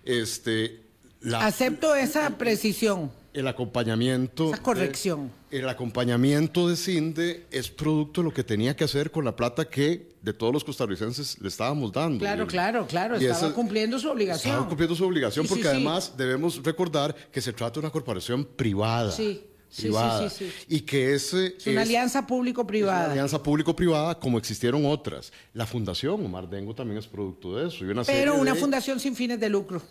[0.04, 0.83] Este,
[1.24, 3.10] la, Acepto esa precisión.
[3.32, 4.52] El acompañamiento.
[4.54, 5.30] Esa corrección.
[5.50, 9.34] De, el acompañamiento de CINDE es producto de lo que tenía que hacer con la
[9.34, 12.20] plata que de todos los costarricenses le estábamos dando.
[12.20, 13.20] Claro, claro, claro.
[13.20, 14.52] Y estaba esa, cumpliendo su obligación.
[14.52, 15.74] Estaba cumpliendo su obligación Sí, porque sí, sí.
[15.74, 19.10] además debemos recordar que se trata de una corporación privada.
[19.10, 20.30] Sí, sí, privada.
[20.30, 20.64] sí, sí, sí.
[20.76, 23.10] Y que ese Es una alianza es una público-privada.
[23.10, 25.32] alianza público-privada como existieron otras.
[25.54, 27.84] La fundación Omar Dengo también es producto de eso.
[27.84, 29.82] Y una Pero serie una de- fundación sin fines de lucro.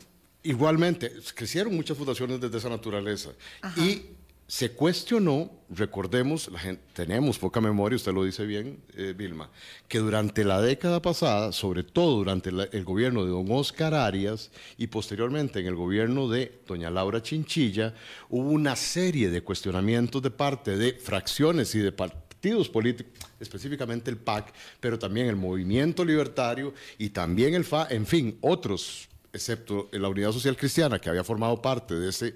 [0.44, 3.32] Igualmente, crecieron muchas fundaciones desde esa naturaleza.
[3.78, 4.02] Y
[4.46, 9.50] se cuestionó, recordemos, la gente, tenemos poca memoria, usted lo dice bien, eh, Vilma,
[9.88, 14.52] que durante la década pasada, sobre todo durante la- el gobierno de don Oscar Arias
[14.78, 17.94] y posteriormente en el gobierno de doña Laura Chinchilla,
[18.30, 24.18] hubo una serie de cuestionamientos de parte de fracciones y de partidos políticos, específicamente el
[24.18, 30.08] PAC, pero también el Movimiento Libertario y también el FA, en fin, otros excepto la
[30.08, 32.36] Unidad Social Cristiana, que había formado parte de ese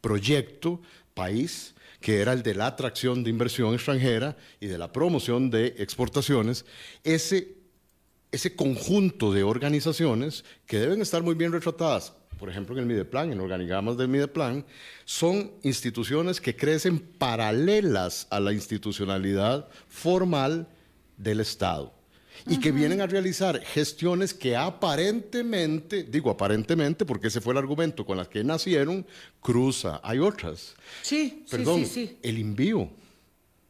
[0.00, 0.80] proyecto
[1.14, 5.68] país, que era el de la atracción de inversión extranjera y de la promoción de
[5.78, 6.64] exportaciones,
[7.04, 7.56] ese,
[8.32, 13.30] ese conjunto de organizaciones que deben estar muy bien retratadas, por ejemplo en el Mideplan,
[13.30, 14.66] en organigramas del Mideplan,
[15.04, 20.66] son instituciones que crecen paralelas a la institucionalidad formal
[21.16, 22.01] del Estado
[22.46, 28.04] y que vienen a realizar gestiones que aparentemente, digo aparentemente porque ese fue el argumento
[28.04, 29.06] con las que nacieron,
[29.40, 30.00] cruza.
[30.02, 30.74] Hay otras.
[31.02, 32.18] Sí, Perdón, sí, sí, sí.
[32.22, 32.90] el envío.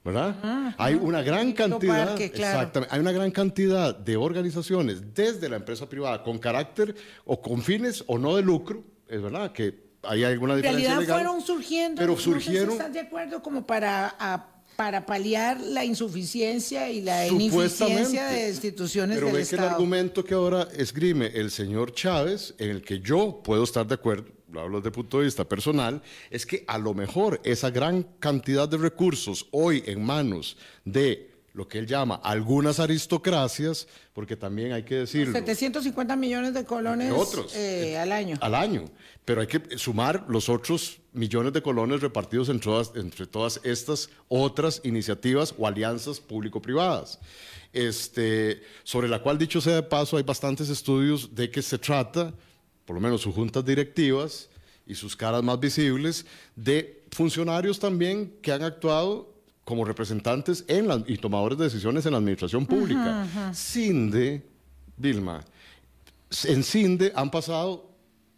[0.05, 0.75] ¿Verdad?
[0.79, 2.59] Hay una gran cantidad, Parque, claro.
[2.59, 6.93] exactamente, hay una gran cantidad de organizaciones desde la empresa privada con carácter
[7.25, 11.01] o con fines o no de lucro, es verdad que hay alguna En diferencia realidad
[11.03, 12.01] legal, fueron surgiendo.
[12.01, 16.91] pero no sé si surgieron ¿Estás de acuerdo como para, a- para paliar la insuficiencia
[16.91, 19.71] y la ineficiencia de instituciones Pero del ve que el Estado?
[19.71, 24.27] argumento que ahora esgrime el señor Chávez, en el que yo puedo estar de acuerdo,
[24.51, 28.03] lo hablo desde el punto de vista personal, es que a lo mejor esa gran
[28.19, 34.73] cantidad de recursos hoy en manos de lo que él llama algunas aristocracias, porque también
[34.73, 35.33] hay que decirlo.
[35.35, 37.55] 750 millones de colones otros.
[37.55, 38.39] eh, al año.
[38.41, 38.85] Al año.
[39.25, 44.09] Pero hay que sumar los otros millones de colones repartidos entre todas, entre todas estas
[44.29, 47.19] otras iniciativas o alianzas público-privadas.
[47.73, 52.35] Este, sobre la cual, dicho sea de paso, hay bastantes estudios de que se trata,
[52.85, 54.49] por lo menos sus juntas directivas
[54.87, 59.32] y sus caras más visibles, de funcionarios también que han actuado
[59.65, 63.27] como representantes en la- y tomadores de decisiones en la administración pública.
[63.55, 64.43] Sin de,
[64.97, 65.45] Vilma,
[66.45, 67.89] en CINDE han pasado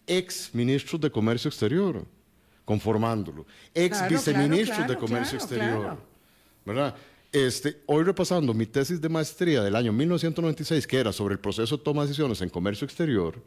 [0.07, 2.05] ex ministros de Comercio Exterior,
[2.65, 5.81] conformándolo, ex Claro, viceministros claro, de Comercio claro, Exterior.
[5.83, 6.01] claro.
[6.67, 6.95] ¿verdad?
[7.33, 11.77] Este, hoy repasando mi tesis de maestría del año 1996, que era sobre el proceso
[11.77, 13.43] de toma de decisiones en comercio exterior,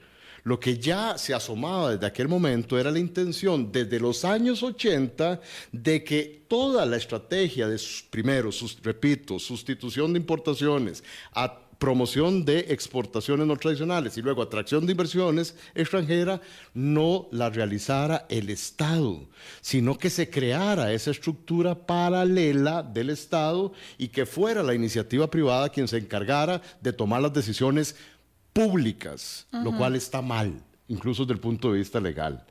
[0.48, 5.41] lo que ya se asomaba desde aquel momento era la intención desde los años 80
[5.74, 7.78] de que toda la estrategia de,
[8.10, 14.86] primero, sus- repito, sustitución de importaciones, a promoción de exportaciones no tradicionales y luego atracción
[14.86, 16.39] de inversiones extranjeras,
[16.74, 19.28] no la realizara el Estado,
[19.62, 25.70] sino que se creara esa estructura paralela del Estado y que fuera la iniciativa privada
[25.70, 27.95] quien se encargara de tomar las decisiones
[28.58, 30.51] públicas, lo cual está mal,
[30.88, 32.43] incluso desde el punto de vista legal.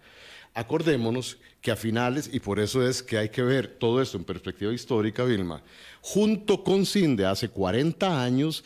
[0.54, 4.22] Acordémonos que a finales, y por eso es que hay que ver todo esto en
[4.22, 5.62] perspectiva histórica, Vilma,
[6.00, 8.62] junto con CINDE hace 40 años,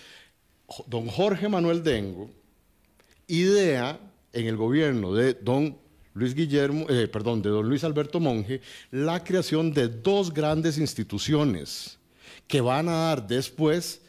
[0.86, 2.30] don Jorge Manuel Dengo
[3.26, 3.98] idea
[4.34, 5.78] en el gobierno de don
[6.12, 8.60] Luis Guillermo, eh, perdón, de don Luis Alberto Monge,
[8.90, 11.98] la creación de dos grandes instituciones
[12.46, 14.02] que van a dar después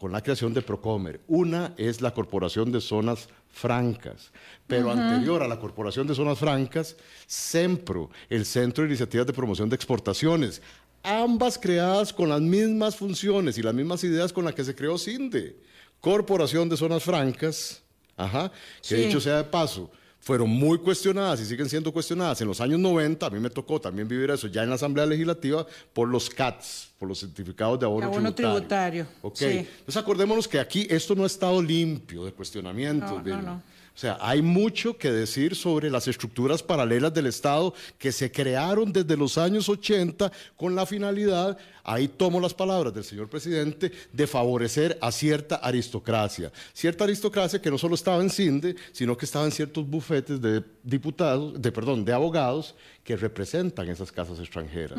[0.00, 1.20] con la creación de Procomer.
[1.28, 4.30] Una es la Corporación de Zonas Francas,
[4.66, 6.96] pero anterior a la Corporación de Zonas Francas,
[7.28, 10.62] CEMPRO, el Centro de Iniciativas de Promoción de Exportaciones,
[11.02, 14.96] ambas creadas con las mismas funciones y las mismas ideas con las que se creó
[14.96, 15.56] CINDE.
[16.00, 17.82] Corporación de Zonas Francas,
[18.16, 18.94] ajá, que Sí.
[18.94, 19.90] dicho sea de paso,
[20.20, 23.80] fueron muy cuestionadas y siguen siendo cuestionadas en los años 90, a mí me tocó
[23.80, 27.86] también vivir eso ya en la Asamblea Legislativa por los CATs, por los certificados de
[27.86, 29.44] abono, Abono tributario, Ok, sí.
[29.46, 33.10] entonces acordémonos que aquí esto no ha estado limpio de cuestionamientos.
[33.24, 33.62] No, no, no.
[33.94, 38.92] O sea, hay mucho que decir sobre las estructuras paralelas del Estado que se crearon
[38.92, 44.26] desde los años 80 con la finalidad, ahí tomo las palabras del señor presidente, de
[44.26, 46.50] favorecer a cierta aristocracia.
[46.72, 50.64] Cierta aristocracia que no solo estaba en CINDE, sino que estaba en ciertos bufetes de
[50.82, 52.74] diputados, de perdón, de abogados
[53.04, 54.98] que representan esas casas extranjeras.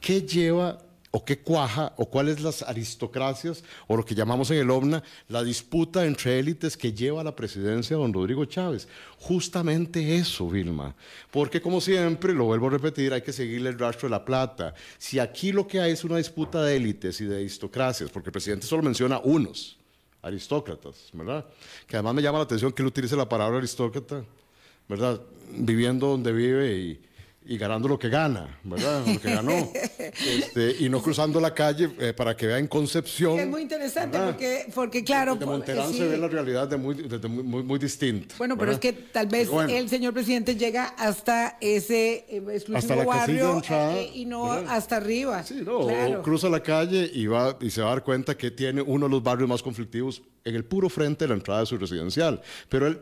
[0.00, 0.78] ¿Qué lleva
[1.10, 5.42] o qué cuaja o cuáles las aristocracias o lo que llamamos en el OVNA la
[5.42, 8.88] disputa entre élites que lleva a la presidencia don Rodrigo Chávez.
[9.18, 10.94] Justamente eso, Vilma.
[11.30, 14.74] Porque como siempre, lo vuelvo a repetir, hay que seguirle el rastro de la plata.
[14.98, 18.32] Si aquí lo que hay es una disputa de élites y de aristocracias, porque el
[18.32, 19.78] presidente solo menciona unos
[20.22, 21.46] aristócratas, ¿verdad?
[21.86, 24.24] Que además me llama la atención que él utilice la palabra aristócrata,
[24.88, 25.20] ¿verdad?
[25.52, 27.00] Viviendo donde vive y,
[27.48, 29.06] y ganando lo que gana, ¿verdad?
[29.06, 29.72] Lo que ganó.
[29.98, 33.38] Este, y no cruzando la calle eh, para que vea en Concepción.
[33.38, 34.32] Es muy interesante ¿verdad?
[34.32, 35.36] porque, porque claro...
[35.36, 35.98] De Monterán sí.
[35.98, 38.34] se ve la realidad de muy, desde muy, muy, muy distinta.
[38.38, 38.96] Bueno, pero es ¿verdad?
[38.96, 39.72] que tal vez bueno.
[39.72, 44.24] el señor presidente llega hasta ese eh, exclusivo Hasta la de barrio entrada, eh, y
[44.24, 44.64] no ¿verdad?
[44.76, 45.42] hasta arriba.
[45.42, 46.20] Sí, no, Claro.
[46.20, 49.06] o cruza la calle y, va, y se va a dar cuenta que tiene uno
[49.06, 52.40] de los barrios más conflictivos en el puro frente de la entrada de su residencial.
[52.68, 53.00] Pero él,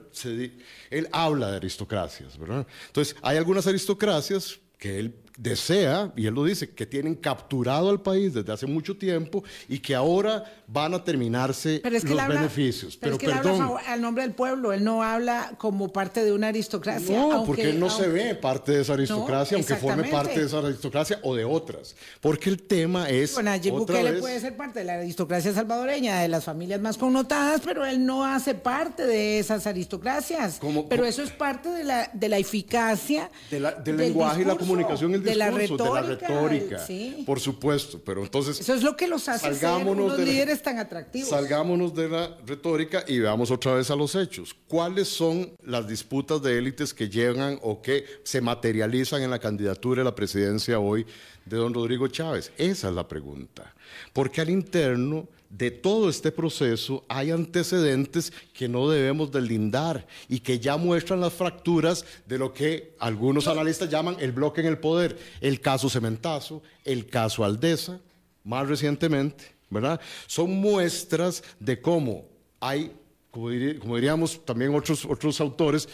[0.91, 2.66] él habla de aristocracias, ¿verdad?
[2.87, 8.01] Entonces, hay algunas aristocracias que él desea, y él lo dice, que tienen capturado al
[8.01, 12.20] país desde hace mucho tiempo y que ahora van a terminarse Pero es que los
[12.20, 12.97] habla, beneficios.
[12.97, 16.24] Pero, Pero, es que él habla al nombre del pueblo, él no habla como parte
[16.24, 17.16] de una aristocracia.
[17.16, 20.41] No, aunque- porque él no se ve parte de esa aristocracia, No, aunque forme parte
[20.41, 21.95] de esa aristocracia o de otras.
[22.20, 23.34] Porque el tema es.
[23.34, 26.97] Bueno, Nayib Bukele vez- puede ser parte de la aristocracia salvadoreña, de las familias más
[26.97, 30.59] connotadas, pero él no hace parte de esas aristocracias.
[30.61, 34.45] ¿Cómo- pero eso es parte de la, de la eficacia De la- del lenguaje y
[34.45, 37.22] la comunicación el de la discurso, de la retórica, sí.
[37.27, 40.62] Por supuesto, pero entonces Eso es lo que los hace ser unos de la- líderes
[40.62, 41.29] tan atractivos.
[41.29, 44.55] salgámonos de la retórica y veamos otra vez a los hechos.
[44.68, 50.03] ¿Cuáles son las disputas de élites que llegan o que se materializan en la candidatura
[50.03, 51.07] a la presidencia hoy
[51.45, 52.53] de don Rodrigo Chávez?
[52.59, 53.74] Esa es la pregunta.
[54.12, 60.59] Porque al interno de todo este proceso hay antecedentes que no debemos deslindar y que
[60.59, 65.16] ya muestran las fracturas de lo que algunos analistas llaman el bloque en el poder.
[65.40, 67.98] El caso Cementazo, el caso Aldesa,
[68.44, 70.00] más recientemente, ¿verdad?
[70.26, 72.26] Son muestras de cómo
[72.61, 72.92] hay,
[73.30, 75.88] como, diríamos también otros, otros autores,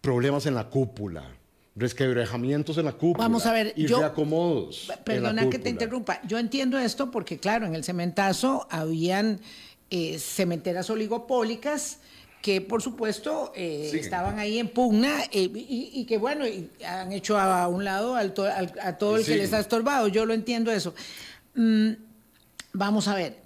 [0.00, 1.28] problemas en la cúpula,
[1.74, 3.24] resquebrajamientos en la cúpula.
[3.24, 4.90] Vamos a ver, y yo- reacomodos.
[5.04, 6.20] Perdona que te interrumpa.
[6.26, 9.40] Yo entiendo esto porque, claro, en el cementazo habían
[9.90, 11.98] eh, cementeras oligopólicas
[12.42, 17.12] que, por supuesto, eh, estaban ahí en pugna eh, y, y que, bueno, y han
[17.12, 20.08] hecho a, un lado al to- al- a todo el que les ha estorbado.
[20.08, 20.94] Yo lo entiendo eso.
[21.54, 21.90] Mm,
[22.72, 23.36] vamos a ver.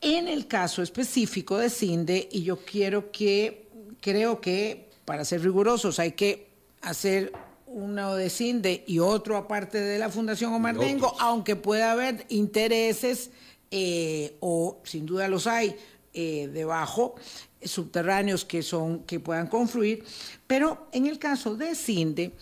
[0.00, 3.68] En el caso específico de CINDE, y yo quiero que,
[4.00, 6.48] creo que, para ser rigurosos, hay que
[6.82, 7.32] hacer
[7.74, 13.30] uno de CINDE y otro aparte de la Fundación Omar Dengo, aunque pueda haber intereses,
[13.70, 15.76] eh, o sin duda los hay,
[16.12, 17.16] eh, debajo
[17.60, 20.04] subterráneos que son que puedan confluir,
[20.46, 22.32] pero en el caso de CINDE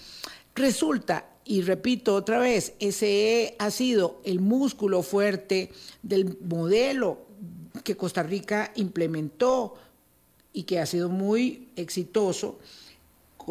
[0.54, 5.70] resulta y repito otra vez, ese ha sido el músculo fuerte
[6.02, 7.26] del modelo
[7.82, 9.74] que Costa Rica implementó
[10.52, 12.58] y que ha sido muy exitoso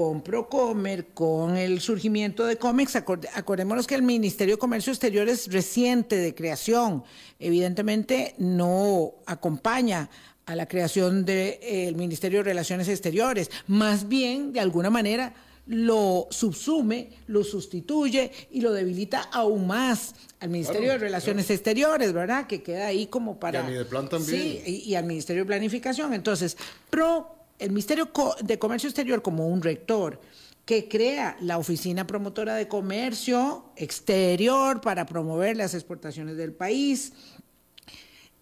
[0.01, 2.95] con Procomer, con el surgimiento de Comex.
[2.95, 7.03] Acordémonos que el Ministerio de Comercio Exterior es reciente de creación.
[7.37, 10.09] Evidentemente no acompaña
[10.47, 13.51] a la creación del eh, Ministerio de Relaciones Exteriores.
[13.67, 15.35] Más bien, de alguna manera,
[15.67, 22.47] lo subsume, lo sustituye y lo debilita aún más al Ministerio de Relaciones Exteriores, ¿verdad?
[22.47, 23.69] Que queda ahí como para...
[23.69, 24.63] Y plan también.
[24.65, 26.15] Sí, y, al Ministerio de Planificación.
[26.15, 26.57] Entonces,
[26.89, 28.09] pro, el Ministerio
[28.41, 30.19] de Comercio Exterior como un rector
[30.65, 37.13] que crea la Oficina Promotora de Comercio Exterior para promover las exportaciones del país,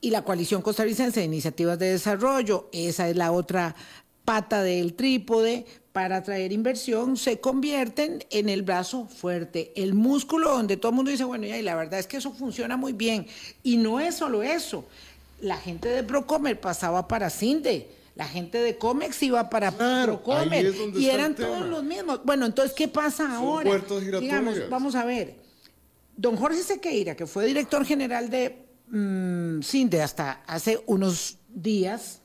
[0.02, 3.76] y la Coalición Costarricense de Iniciativas de Desarrollo, esa es la otra
[4.24, 10.78] pata del trípode para atraer inversión, se convierten en el brazo fuerte, el músculo donde
[10.78, 13.28] todo el mundo dice, bueno, y la verdad es que eso funciona muy bien.
[13.64, 14.86] Y no es solo eso,
[15.42, 17.99] la gente de Procomer pasaba para Cinde.
[18.20, 22.20] La gente de Comex iba para Procomer y eran todos los mismos.
[22.26, 23.82] Bueno, entonces, ¿qué pasa ahora?
[24.20, 25.38] Digamos, vamos a ver.
[26.18, 32.20] Don Jorge Sequeira, que fue director general de mm, Cinde hasta hace unos días,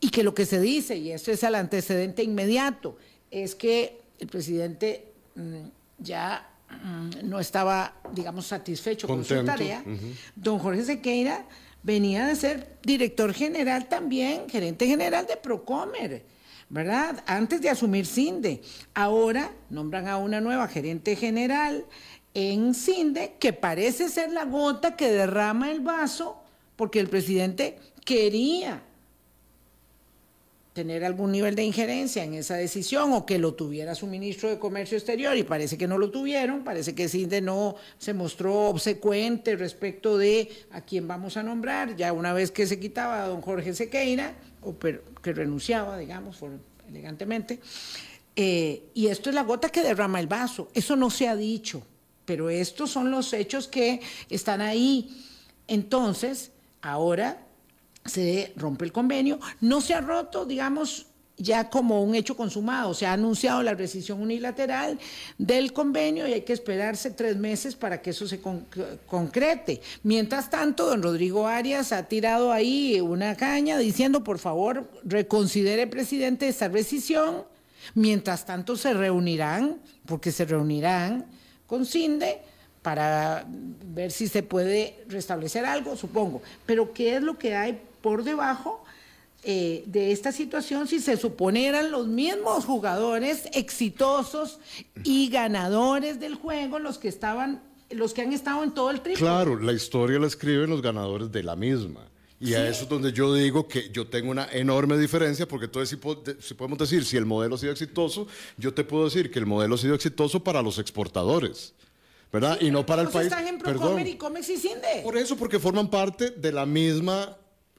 [0.00, 2.96] y que lo que se dice, y esto es el antecedente inmediato,
[3.30, 5.66] es que el presidente mm,
[5.98, 6.48] ya
[6.82, 9.84] mm, no estaba, digamos, satisfecho con su tarea.
[10.34, 11.44] Don Jorge Sequeira
[11.86, 16.24] venía de ser director general también, gerente general de Procomer,
[16.68, 17.22] ¿verdad?
[17.26, 18.60] Antes de asumir CINDE.
[18.92, 21.86] Ahora nombran a una nueva gerente general
[22.34, 26.42] en CINDE que parece ser la gota que derrama el vaso
[26.74, 28.82] porque el presidente quería
[30.76, 34.58] tener algún nivel de injerencia en esa decisión o que lo tuviera su ministro de
[34.58, 39.56] Comercio Exterior y parece que no lo tuvieron, parece que CINDE no se mostró obsecuente
[39.56, 43.40] respecto de a quién vamos a nombrar, ya una vez que se quitaba a don
[43.40, 46.40] Jorge Sequeira, o que renunciaba, digamos,
[46.86, 47.58] elegantemente,
[48.36, 51.86] eh, y esto es la gota que derrama el vaso, eso no se ha dicho,
[52.26, 55.24] pero estos son los hechos que están ahí.
[55.68, 56.50] Entonces,
[56.82, 57.45] ahora
[58.06, 59.38] se rompe el convenio.
[59.60, 62.94] No se ha roto, digamos, ya como un hecho consumado.
[62.94, 64.98] Se ha anunciado la rescisión unilateral
[65.38, 68.40] del convenio y hay que esperarse tres meses para que eso se
[69.06, 69.80] concrete.
[70.02, 76.48] Mientras tanto, don Rodrigo Arias ha tirado ahí una caña diciendo, por favor, reconsidere, presidente,
[76.48, 77.44] esta rescisión.
[77.94, 81.26] Mientras tanto, se reunirán, porque se reunirán
[81.66, 82.40] con CINDE
[82.82, 86.40] para ver si se puede restablecer algo, supongo.
[86.64, 88.84] Pero ¿qué es lo que hay por debajo
[89.42, 94.60] eh, de esta situación si se supone eran los mismos jugadores exitosos
[95.02, 99.18] y ganadores del juego los que estaban, los que han estado en todo el triple.
[99.18, 102.02] Claro, la historia la escriben los ganadores de la misma.
[102.38, 105.98] Y a eso es donde yo digo que yo tengo una enorme diferencia, porque entonces
[106.38, 109.46] si, podemos decir si el modelo ha sido exitoso, yo te puedo decir que el
[109.46, 111.74] modelo ha sido exitoso para los exportadores.
[112.32, 112.58] ¿verdad?
[112.60, 113.26] y no para el país.
[113.26, 115.00] Están en Procomer y Comex y Cinde.
[115.02, 117.36] Por eso, porque forman parte de la misma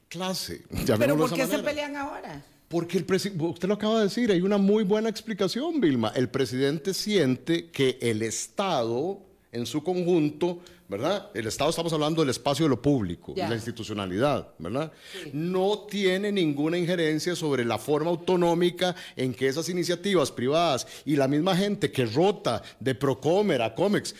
[0.08, 0.62] clase.
[0.98, 2.42] ¿Pero por qué se pelean ahora?
[2.68, 3.06] Porque el
[3.40, 6.12] usted lo acaba de decir, hay una muy buena explicación, Vilma.
[6.14, 9.20] El presidente siente que el Estado
[9.52, 11.30] en su conjunto, ¿verdad?
[11.32, 14.92] El Estado estamos hablando del espacio de lo público, de la institucionalidad, ¿verdad?
[15.32, 21.26] No tiene ninguna injerencia sobre la forma autonómica en que esas iniciativas privadas y la
[21.26, 24.14] misma gente que rota de Procomer a Comex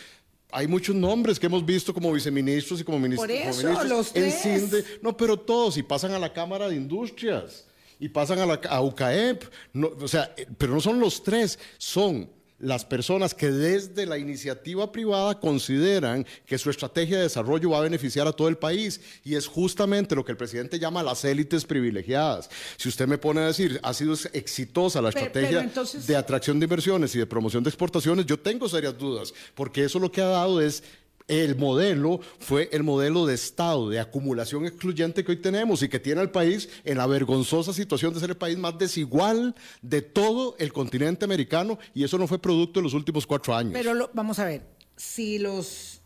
[0.51, 3.27] hay muchos nombres que hemos visto como viceministros y como ministros.
[3.27, 5.01] Por eso, los tres.
[5.03, 7.67] no, pero todos, y pasan a la Cámara de Industrias,
[8.01, 9.45] y pasan a, la, a UCAEP,
[10.01, 14.91] o sea, eh, pero no son los tres, son las personas que desde la iniciativa
[14.91, 19.37] privada consideran que su estrategia de desarrollo va a beneficiar a todo el país y
[19.37, 22.51] es justamente lo que el presidente llama las élites privilegiadas.
[22.77, 25.71] Si usted me pone a decir, ha sido exitosa la estrategia
[26.07, 29.99] de atracción de inversiones y de promoción de exportaciones, yo tengo serias dudas, porque eso
[29.99, 30.83] lo que ha dado es
[31.29, 36.01] el modelo fue el modelo de Estado, de acumulación excluyente que hoy tenemos y que
[36.01, 40.57] tiene al país en la vergonzosa situación de ser el país más desigual de todo
[40.59, 43.75] el continente americano y eso no fue producto de los últimos cuatro años.
[43.75, 44.63] Pero vamos a ver,
[44.97, 46.01] si los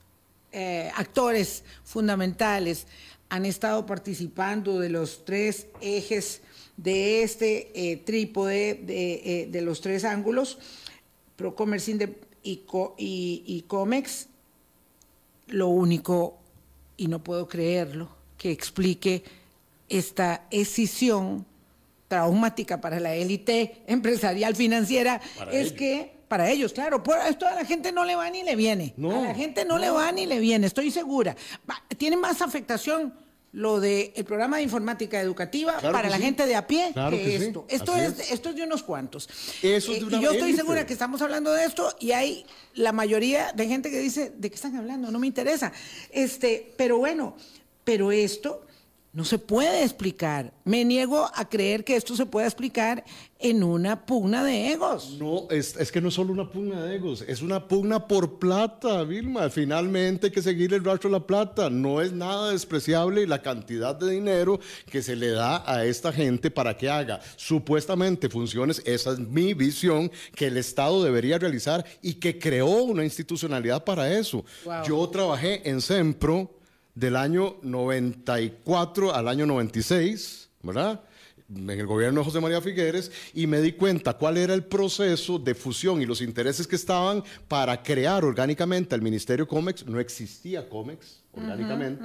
[0.50, 2.86] eh, actores fundamentales
[3.28, 6.42] han estado participando de los tres ejes
[6.76, 10.58] de este eh, trípode, de, eh, los tres ángulos,
[11.36, 12.64] Procomercin y,
[12.98, 14.28] y, y Comex,
[15.52, 16.38] lo único,
[16.96, 19.22] y no puedo creerlo, que explique
[19.88, 21.46] esta escisión
[22.08, 25.72] traumática para la élite empresarial financiera Para es ellos.
[25.74, 28.94] que para ellos, claro, por esto a la gente no le va ni le viene.
[28.96, 31.36] No, a la gente no, le va ni le viene, estoy segura.
[31.70, 33.12] Va- tiene más afectación
[33.52, 36.22] lo del programa de informática educativa Claro para la sí.
[36.22, 37.66] gente de a pie Claro que, que sí, esto.
[37.68, 38.32] Esto es, es.
[38.32, 39.28] esto es de unos cuantos.
[39.62, 40.62] Eso es de Eh, una y yo estoy élite.
[40.62, 44.48] segura que estamos hablando de esto y hay la mayoría de gente que dice, ¿de
[44.48, 45.10] qué están hablando?
[45.10, 45.70] No me interesa.
[46.10, 47.36] Este, pero bueno,
[47.84, 48.64] pero esto
[49.12, 50.54] no se puede explicar.
[50.64, 53.04] Me niego a creer que esto se pueda explicar
[53.38, 55.16] en una pugna de egos.
[55.18, 58.38] No, es, es que no es solo una pugna de egos, es una pugna por
[58.38, 59.50] plata, Vilma.
[59.50, 61.68] Finalmente hay que seguir el rastro de la plata.
[61.68, 64.60] No es nada despreciable la cantidad de dinero
[64.90, 68.80] que se le da a esta gente para que haga supuestamente funciones.
[68.86, 74.10] Esa es mi visión que el Estado debería realizar y que creó una institucionalidad para
[74.10, 74.42] eso.
[74.64, 74.84] Wow.
[74.86, 76.61] Yo trabajé en Sempro
[76.94, 81.02] del año 94 al año 96, ¿verdad?
[81.54, 85.38] En el gobierno de José María Figueres y me di cuenta cuál era el proceso
[85.38, 89.86] de fusión y los intereses que estaban para crear orgánicamente el Ministerio Comex.
[89.86, 92.02] No existía Comex orgánicamente,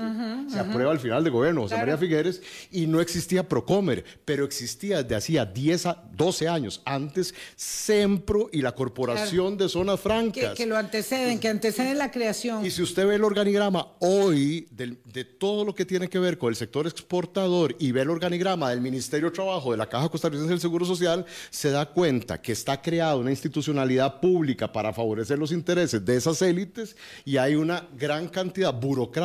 [0.50, 1.92] se aprueba al final del gobierno de José Claro.
[1.92, 7.34] María Figueres y no existía Procomer, pero existía desde hacía 10 a 12 años antes
[7.56, 10.54] Sempro y la Corporación de Zonas Que, Francas.
[10.56, 12.66] que lo anteceden, que anteceden la creación.
[12.66, 16.38] Y si usted ve el organigrama hoy del- de todo lo que tiene que ver
[16.38, 20.08] con el sector exportador y ve el organigrama del Ministerio de Trabajo de la Caja
[20.10, 25.38] Costarricense del Seguro Social, se da cuenta que está creada una institucionalidad pública para favorecer
[25.38, 29.17] los intereses de esas élites y hay una gran cantidad burocrática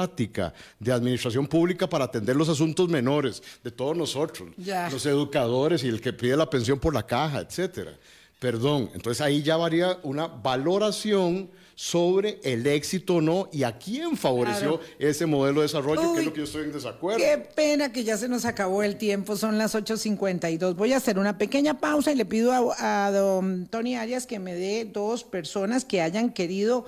[0.78, 4.88] de administración pública para atender los asuntos menores de todos nosotros, Ya.
[4.90, 7.92] los educadores y el que pide la pensión por la caja, etcétera.
[8.38, 14.16] Perdón, entonces ahí ya varía una valoración sobre el éxito o no y a quién
[14.16, 14.94] favoreció Claro.
[14.98, 17.18] ese modelo de desarrollo, que es lo que yo estoy en desacuerdo.
[17.18, 20.74] Qué pena que ya se nos acabó el tiempo, son las 8.52.
[20.76, 24.38] Voy a hacer una pequeña pausa y le pido a, a don Tony Arias que
[24.38, 26.84] me dé dos personas que hayan querido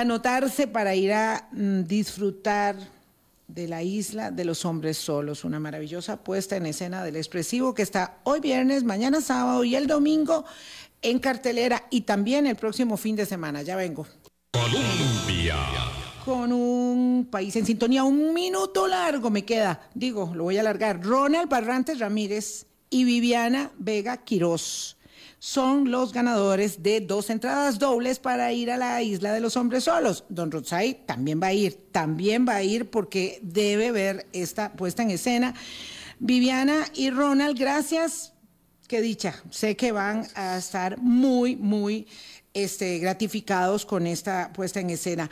[0.00, 2.76] anotarse para ir a mm, disfrutar
[3.46, 7.82] de la isla de los hombres solos, una maravillosa puesta en escena del expresivo que
[7.82, 10.44] está hoy viernes, mañana sábado y el domingo
[11.00, 13.62] en cartelera y también el próximo fin de semana.
[13.62, 14.06] Ya vengo.
[14.52, 15.56] Colombia.
[16.24, 18.02] con un país en sintonía.
[18.02, 21.04] Un minuto largo me queda, digo, lo voy a alargar.
[21.04, 24.96] Ronald Barrantes Ramírez y Viviana Vega Quirós
[25.44, 29.84] son los ganadores de dos entradas dobles para ir a la isla de los hombres
[29.84, 30.24] solos.
[30.30, 35.02] Don Rosay también va a ir, también va a ir porque debe ver esta puesta
[35.02, 35.54] en escena.
[36.18, 38.32] Viviana y Ronald, gracias
[38.88, 39.34] Qué dicha.
[39.50, 42.06] Sé que van a estar muy, muy
[42.54, 45.30] este, gratificados con esta puesta en escena.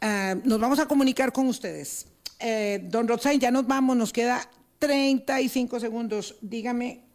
[0.00, 2.06] Ah, nos vamos a comunicar con ustedes.
[2.38, 4.48] Eh, don Roxane, ya nos vamos, nos queda
[4.78, 6.36] 35 segundos.
[6.40, 7.11] Dígame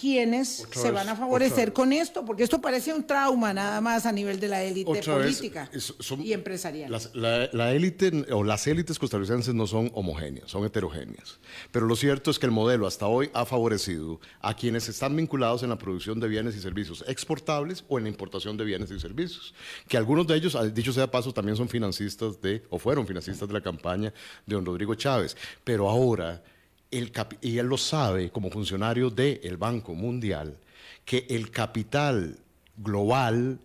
[0.00, 1.74] quiénes Otra se vez, van a favorecer vez.
[1.74, 5.06] con esto, porque esto parece un trauma nada más a nivel de la élite vez,
[5.06, 6.90] política es- son- y empresarial.
[6.90, 11.38] las- la, la élite o las élites costarricenses no son homogéneas, son heterogéneas.
[11.72, 15.62] Pero lo cierto es que el modelo hasta hoy ha favorecido a quienes están vinculados
[15.62, 18.98] en la producción de bienes y servicios exportables o en la importación de bienes y
[19.00, 19.54] servicios.
[19.88, 23.06] Que algunos de ellos, ah, dicho sea de paso, también son financistas de, o fueron
[23.06, 24.12] financistas de la campaña
[24.46, 25.36] de don Rodrigo Chávez.
[25.64, 26.42] Pero ahora,
[26.90, 30.58] el y él lo sabe como funcionario del Banco Mundial,
[31.04, 32.38] que el capital
[32.76, 33.58] global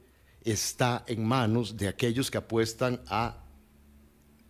[0.44, 3.38] está en manos de aquellos que apuestan a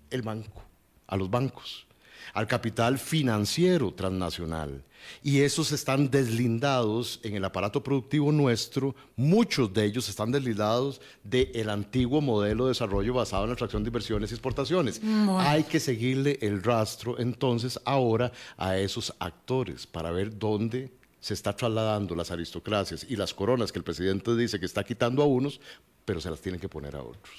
[0.10, 0.64] el banco,
[1.08, 1.88] a los bancos,
[2.34, 4.84] al capital financiero transnacional.
[5.24, 11.70] Y esos están deslindados en el aparato productivo nuestro, muchos de ellos están deslindados del
[11.70, 15.02] antiguo modelo de desarrollo basado en la atracción de inversiones y exportaciones.
[15.38, 21.56] Hay que seguirle el rastro entonces ahora a esos actores para ver dónde se está
[21.56, 25.60] trasladando las aristocracias y las coronas que el presidente dice que está quitando a unos,
[26.06, 27.34] pero se las tienen que poner a otros.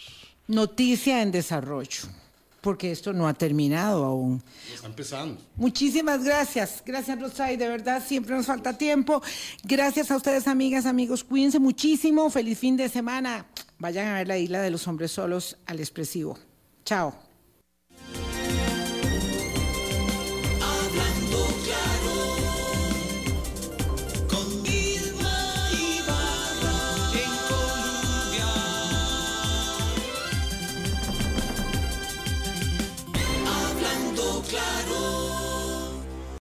[0.48, 2.08] Noticia en desarrollo,
[2.66, 4.42] porque esto no ha terminado aún.
[4.74, 5.40] Está empezando.
[5.54, 6.82] Muchísimas gracias.
[6.84, 7.56] Gracias, Rosay.
[7.56, 9.22] De verdad, siempre nos falta tiempo.
[9.62, 11.22] Gracias a ustedes, amigas, amigos.
[11.22, 12.28] Cuídense muchísimo.
[12.28, 13.46] Feliz fin de semana.
[13.78, 16.40] Vayan a ver la isla de los hombres solos al expresivo.
[16.84, 17.25] Chao.